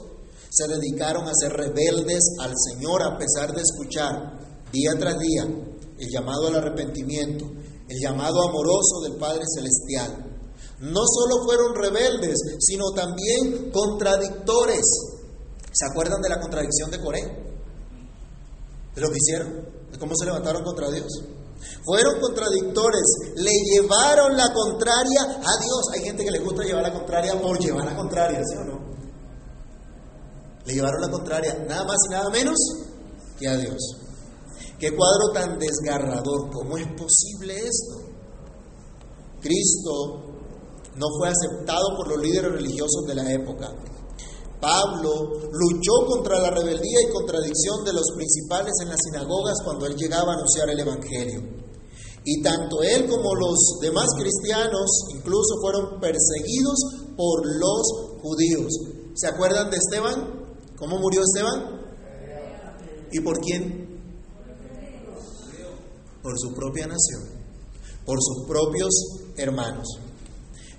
se 0.50 0.68
dedicaron 0.68 1.28
a 1.28 1.34
ser 1.34 1.52
rebeldes 1.52 2.24
al 2.40 2.54
Señor 2.56 3.02
a 3.04 3.18
pesar 3.18 3.54
de 3.54 3.62
escuchar 3.62 4.40
día 4.72 4.92
tras 5.00 5.18
día 5.20 5.44
el 5.98 6.10
llamado 6.10 6.48
al 6.48 6.56
arrepentimiento, 6.56 7.46
el 7.88 8.00
llamado 8.02 8.42
amoroso 8.42 9.02
del 9.04 9.16
Padre 9.16 9.44
Celestial. 9.54 10.32
No 10.80 11.02
solo 11.06 11.44
fueron 11.46 11.76
rebeldes, 11.76 12.38
sino 12.60 12.92
también 12.92 13.72
contradictores. 13.72 14.86
¿Se 15.76 15.86
acuerdan 15.92 16.22
de 16.22 16.30
la 16.30 16.40
contradicción 16.40 16.90
de 16.90 17.02
Coré? 17.02 17.22
¿De 18.96 19.02
lo 19.02 19.10
que 19.10 19.18
hicieron? 19.18 19.66
¿De 19.92 20.00
cómo 20.00 20.16
se 20.16 20.26
levantaron 20.26 20.64
contra 20.64 20.90
Dios? 20.90 21.12
Fueron 21.84 22.22
contradictores, 22.22 23.04
le 23.36 23.52
llevaron 23.52 24.38
la 24.38 24.54
contraria 24.54 25.22
a 25.22 25.62
Dios. 25.62 25.82
Hay 25.94 26.02
gente 26.02 26.24
que 26.24 26.32
le 26.32 26.40
gusta 26.40 26.64
llevar 26.64 26.84
la 26.84 26.94
contraria 26.94 27.42
por 27.42 27.60
llevar 27.60 27.84
la 27.84 27.96
contraria, 27.96 28.42
¿sí 28.46 28.56
o 28.56 28.64
no? 28.64 28.80
Le 30.66 30.74
llevaron 30.74 31.02
la 31.02 31.10
contraria 31.10 31.66
nada 31.68 31.84
más 31.84 31.98
y 32.08 32.12
nada 32.12 32.30
menos 32.30 32.58
que 33.38 33.48
a 33.50 33.58
Dios. 33.58 33.98
Qué 34.80 34.96
cuadro 34.96 35.34
tan 35.34 35.60
desgarrador. 35.60 36.52
¿Cómo 36.52 36.78
es 36.78 36.88
posible 36.88 37.58
esto? 37.58 38.00
Cristo 39.42 40.24
no 40.96 41.06
fue 41.18 41.30
aceptado 41.30 41.98
por 41.98 42.08
los 42.08 42.20
líderes 42.20 42.54
religiosos 42.54 43.04
de 43.08 43.16
la 43.16 43.32
época. 43.32 43.74
Pablo 44.66 45.30
luchó 45.52 46.08
contra 46.08 46.40
la 46.40 46.50
rebeldía 46.50 47.00
y 47.08 47.14
contradicción 47.14 47.86
de 47.86 47.94
los 47.94 48.06
principales 48.16 48.74
en 48.82 48.90
las 48.90 48.98
sinagogas 49.00 49.62
cuando 49.64 49.86
él 49.86 49.96
llegaba 49.96 50.32
a 50.32 50.36
anunciar 50.38 50.68
el 50.72 50.80
Evangelio. 50.80 51.40
Y 52.24 52.42
tanto 52.42 52.82
él 52.82 53.08
como 53.08 53.36
los 53.36 53.78
demás 53.80 54.08
cristianos 54.18 54.90
incluso 55.14 55.62
fueron 55.62 56.00
perseguidos 56.00 56.80
por 57.16 57.46
los 57.46 58.22
judíos. 58.24 58.74
¿Se 59.14 59.28
acuerdan 59.28 59.70
de 59.70 59.78
Esteban? 59.78 60.58
¿Cómo 60.80 60.98
murió 60.98 61.22
Esteban? 61.22 61.82
¿Y 63.12 63.20
por 63.20 63.40
quién? 63.42 64.02
Por 66.24 66.40
su 66.40 66.56
propia 66.56 66.88
nación, 66.88 67.22
por 68.04 68.18
sus 68.20 68.48
propios 68.48 68.90
hermanos. 69.38 69.88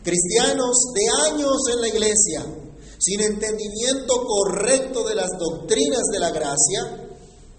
Cristianos 0.03 0.77
de 0.93 1.31
años 1.31 1.57
en 1.73 1.81
la 1.81 1.89
iglesia, 1.89 2.66
sin 2.99 3.21
entendimiento 3.21 4.25
correcto 4.27 5.07
de 5.07 5.15
las 5.15 5.31
doctrinas 5.39 6.03
de 6.13 6.19
la 6.19 6.31
gracia, 6.31 7.07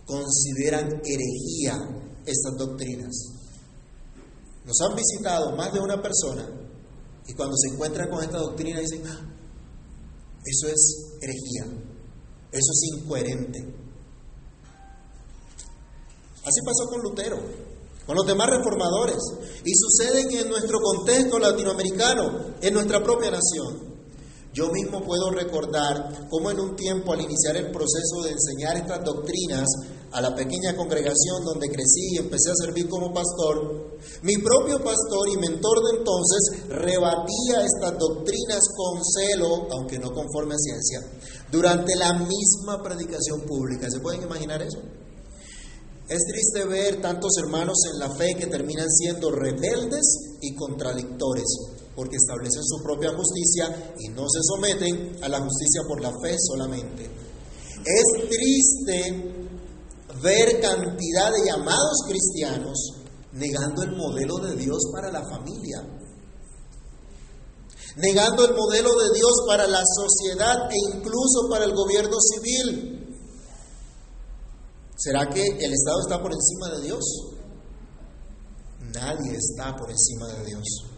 consideran 0.05 1.01
herejía 1.03 1.77
estas 2.25 2.53
doctrinas. 2.57 3.13
Nos 4.65 4.79
han 4.81 4.95
visitado 4.95 5.55
más 5.55 5.73
de 5.73 5.79
una 5.79 6.01
persona 6.01 6.47
y 7.27 7.33
cuando 7.33 7.55
se 7.57 7.73
encuentran 7.73 8.09
con 8.09 8.23
esta 8.23 8.38
doctrina 8.38 8.79
dicen, 8.79 9.03
ah, 9.07 9.33
eso 10.45 10.67
es 10.67 11.19
herejía, 11.21 11.65
eso 12.51 12.71
es 12.71 12.81
incoherente. 12.95 13.59
Así 16.43 16.61
pasó 16.65 16.89
con 16.89 17.01
Lutero. 17.01 17.67
con 18.05 18.15
los 18.15 18.25
demás 18.25 18.49
reformadores 18.49 19.17
y 19.65 19.71
suceden 19.75 20.31
en 20.31 20.47
nuestro 20.47 20.79
contexto 20.79 21.38
latinoamericano, 21.38 22.55
en 22.61 22.73
nuestra 22.73 23.03
propia 23.03 23.31
nación. 23.31 23.86
Yo 24.58 24.72
mismo 24.72 25.03
puedo 25.03 25.30
recordar 25.30 26.28
cómo 26.32 26.49
en 26.49 26.60
un 26.60 26.76
tiempo 26.76 27.14
al 27.14 27.22
iniciar 27.22 27.58
el 27.58 27.70
proceso 27.70 28.24
de 28.24 28.32
enseñar 28.32 28.76
estas 28.76 29.03
doctrinas 29.03 29.68
a 30.12 30.20
la 30.20 30.34
pequeña 30.34 30.76
congregación 30.76 31.43
donde 31.45 31.70
crecí 31.70 32.16
y 32.16 32.18
empecé 32.18 32.49
a 32.49 32.66
servir 32.66 32.89
como 32.89 33.14
pastor, 33.14 33.99
mi 34.24 34.36
propio 34.38 34.84
pastor 34.84 35.30
y 35.30 35.38
mentor 35.38 35.78
de 35.84 35.99
entonces 35.99 36.70
rebatía 36.70 37.66
estas 37.66 37.99
doctrinas 37.99 38.64
con 38.76 38.99
celo, 39.05 39.68
aunque 39.74 39.99
no 39.99 40.12
conforme 40.12 40.55
a 40.55 40.58
ciencia, 40.58 41.01
durante 41.51 41.95
la 41.95 42.14
misma 42.14 42.82
predicación 42.82 43.41
pública. 43.41 43.91
¿Se 43.91 43.99
pueden 43.99 44.24
imaginar 44.24 44.64
eso? 44.64 44.80
Es 46.10 46.24
triste 46.26 46.66
ver 46.66 46.99
tantos 46.99 47.34
hermanos 47.38 47.78
en 47.93 47.99
la 47.99 48.10
fe 48.10 48.34
que 48.39 48.47
terminan 48.47 48.89
siendo 48.89 49.30
rebeldes 49.30 50.38
y 50.41 50.55
contradictores, 50.55 51.45
porque 51.98 52.18
establecen 52.18 52.64
su 52.64 52.78
propia 52.84 53.10
justicia 53.10 53.95
y 53.98 54.10
no 54.10 54.30
se 54.30 54.39
someten 54.43 55.18
a 55.24 55.28
la 55.28 55.41
justicia 55.41 55.82
por 55.88 56.00
la 56.00 56.12
fe 56.22 56.36
solamente. 56.48 57.10
Es 57.84 58.30
triste 58.30 59.48
ver 60.22 60.62
cantidad 60.62 61.32
de 61.32 61.45
llamados 61.50 61.98
cristianos 62.08 62.93
negando 63.32 63.82
el 63.82 63.95
modelo 63.98 64.38
de 64.38 64.56
Dios 64.58 64.78
para 64.93 65.12
la 65.12 65.28
familia, 65.28 65.82
negando 67.95 68.45
el 68.45 68.54
modelo 68.56 68.95
de 68.95 69.16
Dios 69.16 69.34
para 69.48 69.66
la 69.66 69.82
sociedad 69.84 70.70
e 70.70 70.98
incluso 70.98 71.50
para 71.50 71.66
el 71.66 71.74
gobierno 71.74 72.18
civil. 72.20 73.18
¿Será 74.95 75.28
que 75.30 75.41
el 75.41 75.74
Estado 75.74 76.02
está 76.02 76.22
por 76.22 76.32
encima 76.32 76.70
de 76.78 76.82
Dios? 76.84 77.04
Nadie 78.93 79.36
está 79.36 79.76
por 79.76 79.89
encima 79.89 80.28
de 80.28 80.45
Dios. 80.45 80.97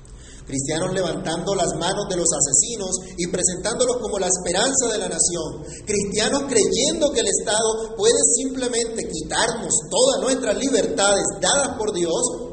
Cristianos 0.50 0.92
levantando 0.96 1.54
las 1.54 1.70
manos 1.78 2.10
de 2.10 2.18
los 2.18 2.26
asesinos 2.34 2.90
y 3.18 3.28
presentándolos 3.28 3.98
como 4.02 4.18
la 4.18 4.26
esperanza 4.26 4.90
de 4.92 4.98
la 4.98 5.08
nación. 5.08 5.62
Cristianos 5.86 6.50
creyendo 6.50 7.12
que 7.14 7.20
el 7.20 7.28
Estado 7.28 7.96
puede 7.96 8.18
simplemente 8.36 9.08
quitarnos 9.08 9.70
todas 9.92 10.22
nuestras 10.24 10.58
libertades 10.58 11.24
dadas 11.40 11.78
por 11.78 11.94
Dios 11.94 12.50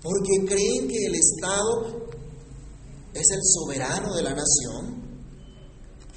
porque 0.00 0.46
creen 0.46 0.86
que 0.86 1.06
el 1.06 1.16
Estado 1.16 2.06
es 3.14 3.26
el 3.34 3.40
soberano 3.42 4.14
de 4.14 4.22
la 4.22 4.34
nación, 4.34 5.26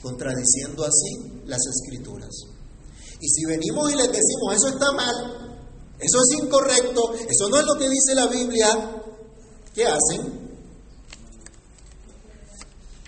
contradiciendo 0.04 0.86
así 0.86 1.42
las 1.46 1.62
escrituras. 1.66 2.30
Y 3.20 3.28
si 3.28 3.46
venimos 3.46 3.92
y 3.92 3.96
les 3.96 4.12
decimos, 4.12 4.54
eso 4.54 4.68
está 4.68 4.92
mal, 4.92 5.60
eso 5.98 6.18
es 6.22 6.44
incorrecto, 6.44 7.12
eso 7.28 7.50
no 7.50 7.60
es 7.60 7.66
lo 7.66 7.74
que 7.74 7.90
dice 7.90 8.14
la 8.14 8.28
Biblia, 8.28 9.02
¿qué 9.74 9.86
hacen? 9.88 10.35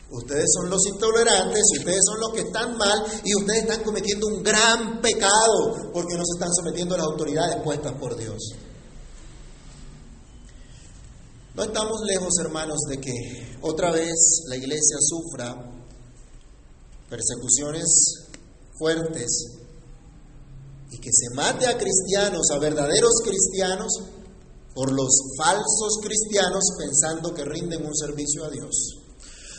Ustedes 0.09 0.45
son 0.53 0.69
los 0.69 0.85
intolerantes, 0.87 1.63
ustedes 1.77 2.01
son 2.05 2.19
los 2.21 2.31
que 2.31 2.41
están 2.41 2.77
mal 2.77 3.03
y 3.25 3.35
ustedes 3.35 3.63
están 3.63 3.83
cometiendo 3.83 4.27
un 4.27 4.41
gran 4.41 5.01
pecado 5.01 5.91
porque 5.91 6.15
no 6.15 6.23
se 6.25 6.37
están 6.37 6.53
sometiendo 6.53 6.95
a 6.95 6.99
las 6.99 7.07
autoridades 7.07 7.61
puestas 7.61 7.93
por 7.99 8.15
Dios. 8.15 8.37
No 11.55 11.63
estamos 11.63 12.01
lejos, 12.05 12.33
hermanos, 12.39 12.77
de 12.87 13.01
que 13.01 13.57
otra 13.61 13.91
vez 13.91 14.43
la 14.47 14.55
iglesia 14.55 14.97
sufra 15.01 15.55
persecuciones 17.09 18.29
fuertes 18.77 19.57
y 20.91 20.99
que 20.99 21.09
se 21.11 21.35
mate 21.35 21.65
a 21.65 21.77
cristianos, 21.77 22.47
a 22.53 22.59
verdaderos 22.59 23.21
cristianos, 23.25 23.91
por 24.73 24.91
los 24.91 25.09
falsos 25.37 25.97
cristianos 26.03 26.63
pensando 26.77 27.33
que 27.33 27.43
rinden 27.43 27.83
un 27.83 27.95
servicio 27.95 28.45
a 28.45 28.49
Dios. 28.51 28.96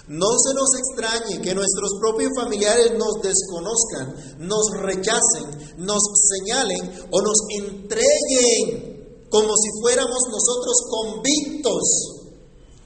No 0.09 0.27
se 0.39 0.55
nos 0.55 0.71
extrañe 0.79 1.43
que 1.43 1.55
nuestros 1.55 1.93
propios 2.01 2.31
familiares 2.35 2.93
nos 2.97 3.21
desconozcan, 3.23 4.39
nos 4.49 4.71
rechacen, 4.81 5.77
nos 5.85 6.01
señalen 6.29 7.09
o 7.11 7.21
nos 7.21 7.37
entreguen 7.61 8.99
como 9.31 9.55
si 9.55 9.69
fuéramos 9.83 10.19
nosotros 10.31 10.77
convictos 10.91 12.19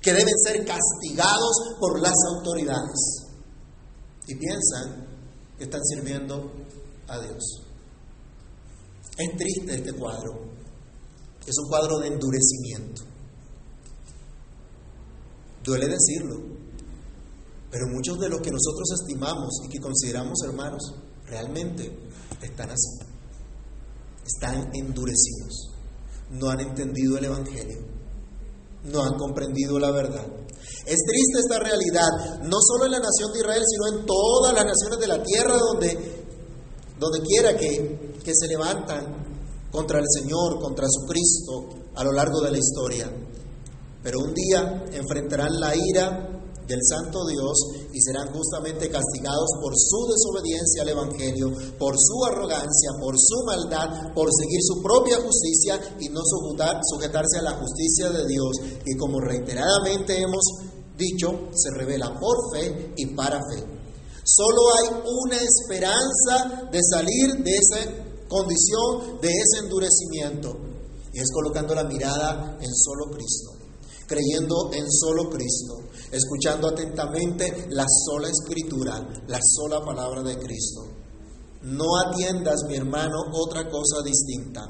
que 0.01 0.13
deben 0.13 0.35
ser 0.45 0.67
castigados 0.67 1.77
por 1.79 2.01
las 2.01 2.15
autoridades. 2.35 3.29
Y 4.27 4.35
piensan 4.35 5.07
que 5.57 5.65
están 5.65 5.85
sirviendo 5.85 6.51
a 7.07 7.21
Dios. 7.21 7.63
Es 9.17 9.37
triste 9.37 9.75
este 9.77 9.93
cuadro. 9.93 10.41
Es 11.47 11.57
un 11.63 11.69
cuadro 11.69 12.01
de 12.01 12.09
endurecimiento. 12.09 13.03
Duele 15.63 15.87
decirlo, 15.87 16.62
pero 17.73 17.87
muchos 17.89 18.21
de 18.21 18.29
los 18.29 18.43
que 18.43 18.51
nosotros 18.51 19.01
estimamos 19.01 19.49
y 19.65 19.69
que 19.71 19.81
consideramos 19.81 20.39
hermanos 20.45 20.95
realmente 21.25 21.91
están 22.43 22.69
así. 22.71 22.99
Están 24.27 24.71
endurecidos. 24.75 25.71
No 26.33 26.51
han 26.51 26.61
entendido 26.61 27.17
el 27.17 27.25
Evangelio. 27.25 27.79
No 28.85 29.03
han 29.03 29.15
comprendido 29.15 29.79
la 29.79 29.91
verdad. 29.91 30.27
Es 30.85 30.99
triste 30.99 31.39
esta 31.41 31.61
realidad, 31.61 32.43
no 32.43 32.59
solo 32.61 32.85
en 32.85 32.93
la 32.93 32.99
nación 32.99 33.33
de 33.33 33.39
Israel, 33.39 33.63
sino 33.67 33.99
en 33.99 34.07
todas 34.07 34.55
las 34.55 34.67
naciones 34.67 34.99
de 35.01 35.07
la 35.07 35.23
tierra 35.23 35.57
donde, 35.57 37.23
quiera 37.27 37.57
que 37.57 38.13
que 38.23 38.33
se 38.35 38.49
levantan 38.49 39.71
contra 39.71 39.99
el 39.99 40.05
Señor, 40.09 40.61
contra 40.61 40.87
su 40.89 41.07
Cristo 41.07 41.69
a 41.95 42.05
lo 42.05 42.13
largo 42.13 42.41
de 42.43 42.53
la 42.53 42.59
historia. 42.59 43.11
Pero 44.03 44.19
un 44.21 44.35
día 44.35 44.85
enfrentarán 44.93 45.59
la 45.59 45.75
ira 45.75 46.42
del 46.67 46.81
Santo 46.83 47.27
Dios 47.27 47.59
y 47.93 48.01
serán 48.01 48.33
justamente 48.33 48.89
castigados 48.89 49.51
por 49.61 49.75
su 49.77 50.07
desobediencia 50.07 50.83
al 50.83 50.89
Evangelio, 50.89 51.51
por 51.79 51.95
su 51.99 52.25
arrogancia, 52.25 52.91
por 53.01 53.15
su 53.19 53.45
maldad, 53.45 54.15
por 54.15 54.29
seguir 54.33 54.61
su 54.63 54.81
propia 54.81 55.17
justicia 55.21 55.97
y 56.01 56.09
no 56.09 56.21
sujetarse 56.25 57.39
a 57.39 57.43
la 57.43 57.59
justicia 57.59 58.11
de 58.11 58.27
Dios, 58.27 58.53
que 58.85 58.97
como 58.97 59.21
reiteradamente 59.21 60.21
hemos 60.21 60.45
dicho, 60.97 61.49
se 61.53 61.71
revela 61.77 62.19
por 62.19 62.37
fe 62.55 62.95
y 62.97 63.15
para 63.15 63.39
fe. 63.39 63.65
Solo 64.25 64.63
hay 64.79 65.03
una 65.05 65.37
esperanza 65.37 66.69
de 66.71 66.81
salir 66.83 67.43
de 67.43 67.51
ese 67.51 68.13
condición 68.33 69.21
de 69.21 69.29
ese 69.29 69.65
endurecimiento. 69.65 70.57
Y 71.13 71.21
es 71.21 71.31
colocando 71.31 71.75
la 71.75 71.85
mirada 71.85 72.57
en 72.59 72.75
solo 72.75 73.11
Cristo, 73.11 73.53
creyendo 74.13 74.71
en 74.75 74.91
solo 74.91 75.31
Cristo, 75.31 75.89
escuchando 76.11 76.69
atentamente 76.69 77.67
la 77.71 77.87
sola 78.07 78.29
escritura, 78.29 79.01
la 79.27 79.41
sola 79.43 79.83
palabra 79.83 80.23
de 80.23 80.37
Cristo. 80.37 80.83
No 81.63 81.85
atiendas, 81.97 82.65
mi 82.69 82.75
hermano, 82.75 83.17
otra 83.33 83.71
cosa 83.71 84.03
distinta. 84.05 84.61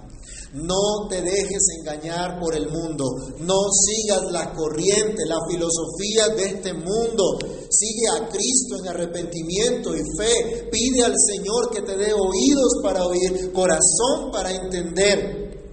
No 0.52 1.08
te 1.08 1.22
dejes 1.22 1.62
engañar 1.80 2.38
por 2.38 2.54
el 2.54 2.68
mundo. 2.68 3.04
No 3.38 3.56
sigas 3.72 4.30
la 4.30 4.52
corriente, 4.52 5.24
la 5.26 5.38
filosofía 5.48 6.28
de 6.36 6.44
este 6.44 6.74
mundo. 6.74 7.38
Sigue 7.70 8.06
a 8.14 8.28
Cristo 8.28 8.76
en 8.78 8.88
arrepentimiento 8.88 9.96
y 9.96 10.02
fe. 10.18 10.68
Pide 10.70 11.02
al 11.02 11.14
Señor 11.16 11.70
que 11.72 11.80
te 11.80 11.96
dé 11.96 12.12
oídos 12.12 12.72
para 12.82 13.06
oír, 13.06 13.50
corazón 13.52 14.30
para 14.30 14.50
entender, 14.52 15.72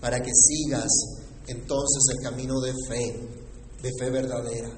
para 0.00 0.18
que 0.20 0.32
sigas 0.32 1.13
entonces 1.46 2.02
el 2.16 2.22
camino 2.22 2.60
de 2.60 2.72
fe, 2.88 3.28
de 3.82 3.90
fe 3.98 4.10
verdadera. 4.10 4.70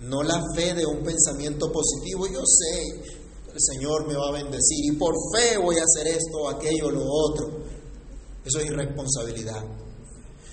No 0.00 0.22
la 0.22 0.40
fe 0.54 0.74
de 0.74 0.86
un 0.86 1.02
pensamiento 1.02 1.70
positivo. 1.70 2.26
Yo 2.26 2.40
sé, 2.44 3.12
el 3.52 3.60
Señor 3.60 4.06
me 4.06 4.14
va 4.14 4.28
a 4.28 4.42
bendecir 4.42 4.92
y 4.92 4.96
por 4.96 5.14
fe 5.34 5.58
voy 5.58 5.76
a 5.76 5.84
hacer 5.84 6.08
esto, 6.08 6.48
aquello, 6.48 6.90
lo 6.90 7.04
otro. 7.04 7.64
Eso 8.44 8.58
es 8.58 8.66
irresponsabilidad. 8.66 9.62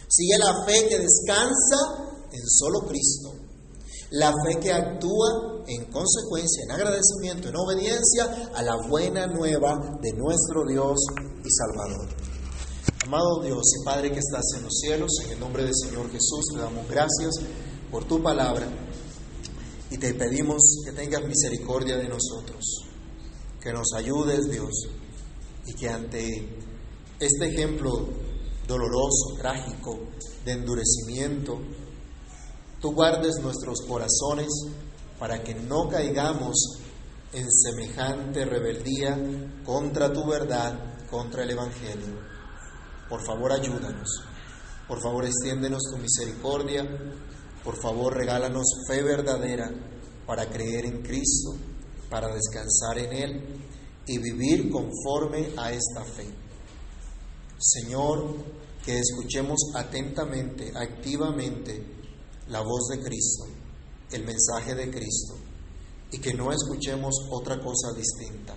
Sigue 0.07 0.37
la 0.37 0.65
fe 0.65 0.87
que 0.87 0.99
descansa 0.99 2.11
en 2.31 2.47
solo 2.47 2.87
Cristo. 2.87 3.33
La 4.11 4.33
fe 4.43 4.59
que 4.59 4.71
actúa 4.71 5.63
en 5.67 5.85
consecuencia, 5.85 6.63
en 6.65 6.71
agradecimiento, 6.71 7.47
en 7.47 7.55
obediencia 7.55 8.51
a 8.53 8.61
la 8.61 8.75
buena 8.89 9.27
nueva 9.27 9.79
de 10.01 10.11
nuestro 10.13 10.65
Dios 10.67 10.99
y 11.43 11.49
Salvador. 11.49 12.30
Amado 13.05 13.41
Dios 13.43 13.61
y 13.79 13.85
Padre 13.85 14.11
que 14.11 14.19
estás 14.19 14.45
en 14.57 14.63
los 14.63 14.73
cielos, 14.79 15.11
en 15.25 15.33
el 15.33 15.39
nombre 15.39 15.63
del 15.63 15.75
Señor 15.75 16.09
Jesús 16.11 16.45
te 16.53 16.59
damos 16.59 16.87
gracias 16.87 17.35
por 17.91 18.05
tu 18.05 18.21
palabra 18.23 18.67
y 19.91 19.97
te 19.97 20.13
pedimos 20.15 20.61
que 20.83 20.91
tengas 20.91 21.23
misericordia 21.25 21.97
de 21.97 22.07
nosotros, 22.07 22.87
que 23.61 23.71
nos 23.71 23.93
ayudes 23.93 24.49
Dios 24.49 24.71
y 25.67 25.73
que 25.73 25.89
ante 25.89 26.27
este 27.19 27.45
ejemplo 27.49 28.07
doloroso, 28.67 29.35
trágico, 29.37 29.99
de 30.43 30.53
endurecimiento, 30.53 31.59
tú 32.79 32.93
guardes 32.93 33.35
nuestros 33.43 33.81
corazones 33.87 34.49
para 35.19 35.43
que 35.43 35.53
no 35.53 35.87
caigamos 35.87 36.79
en 37.31 37.51
semejante 37.51 38.45
rebeldía 38.45 39.19
contra 39.63 40.11
tu 40.11 40.25
verdad, 40.25 41.07
contra 41.09 41.43
el 41.43 41.51
Evangelio. 41.51 42.30
Por 43.11 43.25
favor, 43.25 43.51
ayúdanos. 43.51 44.07
Por 44.87 45.01
favor, 45.01 45.25
extiéndenos 45.25 45.83
tu 45.91 45.97
misericordia. 45.97 46.87
Por 47.61 47.75
favor, 47.81 48.15
regálanos 48.15 48.65
fe 48.87 49.03
verdadera 49.03 49.69
para 50.25 50.49
creer 50.49 50.85
en 50.85 51.01
Cristo, 51.01 51.57
para 52.09 52.33
descansar 52.33 52.99
en 52.99 53.11
Él 53.11 53.43
y 54.07 54.17
vivir 54.17 54.71
conforme 54.71 55.49
a 55.57 55.73
esta 55.73 56.05
fe. 56.05 56.25
Señor, 57.59 58.33
que 58.85 58.99
escuchemos 58.99 59.59
atentamente, 59.75 60.71
activamente 60.73 61.85
la 62.47 62.61
voz 62.61 62.87
de 62.91 63.03
Cristo, 63.03 63.43
el 64.13 64.23
mensaje 64.23 64.73
de 64.73 64.89
Cristo, 64.89 65.35
y 66.13 66.17
que 66.19 66.33
no 66.33 66.49
escuchemos 66.53 67.13
otra 67.29 67.59
cosa 67.59 67.91
distinta. 67.93 68.55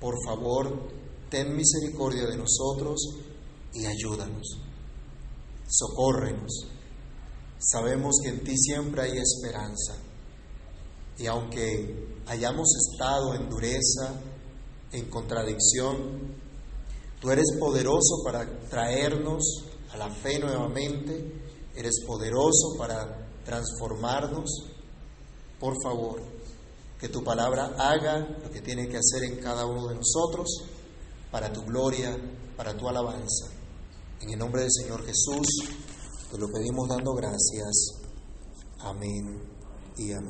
Por 0.00 0.14
favor, 0.24 0.88
ten 1.28 1.54
misericordia 1.54 2.26
de 2.26 2.38
nosotros 2.38 3.25
y 3.76 3.86
ayúdanos. 3.86 4.58
Socórrenos. 5.68 6.66
Sabemos 7.58 8.16
que 8.22 8.30
en 8.30 8.44
ti 8.44 8.56
siempre 8.56 9.02
hay 9.02 9.18
esperanza. 9.18 9.96
Y 11.18 11.26
aunque 11.26 12.22
hayamos 12.26 12.68
estado 12.76 13.34
en 13.34 13.48
dureza, 13.48 14.20
en 14.92 15.08
contradicción, 15.10 16.34
tú 17.20 17.30
eres 17.30 17.46
poderoso 17.58 18.22
para 18.24 18.46
traernos 18.68 19.64
a 19.92 19.96
la 19.96 20.10
fe 20.10 20.38
nuevamente, 20.38 21.32
eres 21.74 22.04
poderoso 22.06 22.76
para 22.78 23.28
transformarnos. 23.44 24.50
Por 25.58 25.74
favor, 25.82 26.20
que 27.00 27.08
tu 27.08 27.24
palabra 27.24 27.74
haga 27.78 28.18
lo 28.42 28.50
que 28.50 28.60
tiene 28.60 28.88
que 28.88 28.98
hacer 28.98 29.24
en 29.24 29.40
cada 29.40 29.66
uno 29.66 29.88
de 29.88 29.94
nosotros 29.94 30.48
para 31.30 31.52
tu 31.52 31.62
gloria, 31.62 32.16
para 32.56 32.76
tu 32.76 32.88
alabanza. 32.88 33.55
En 34.22 34.30
el 34.30 34.38
nombre 34.38 34.62
del 34.62 34.72
Señor 34.72 35.04
Jesús, 35.04 35.46
te 36.30 36.38
lo 36.38 36.50
pedimos 36.50 36.88
dando 36.88 37.14
gracias. 37.14 38.00
Amén 38.78 39.42
y 39.98 40.12
amén. 40.12 40.24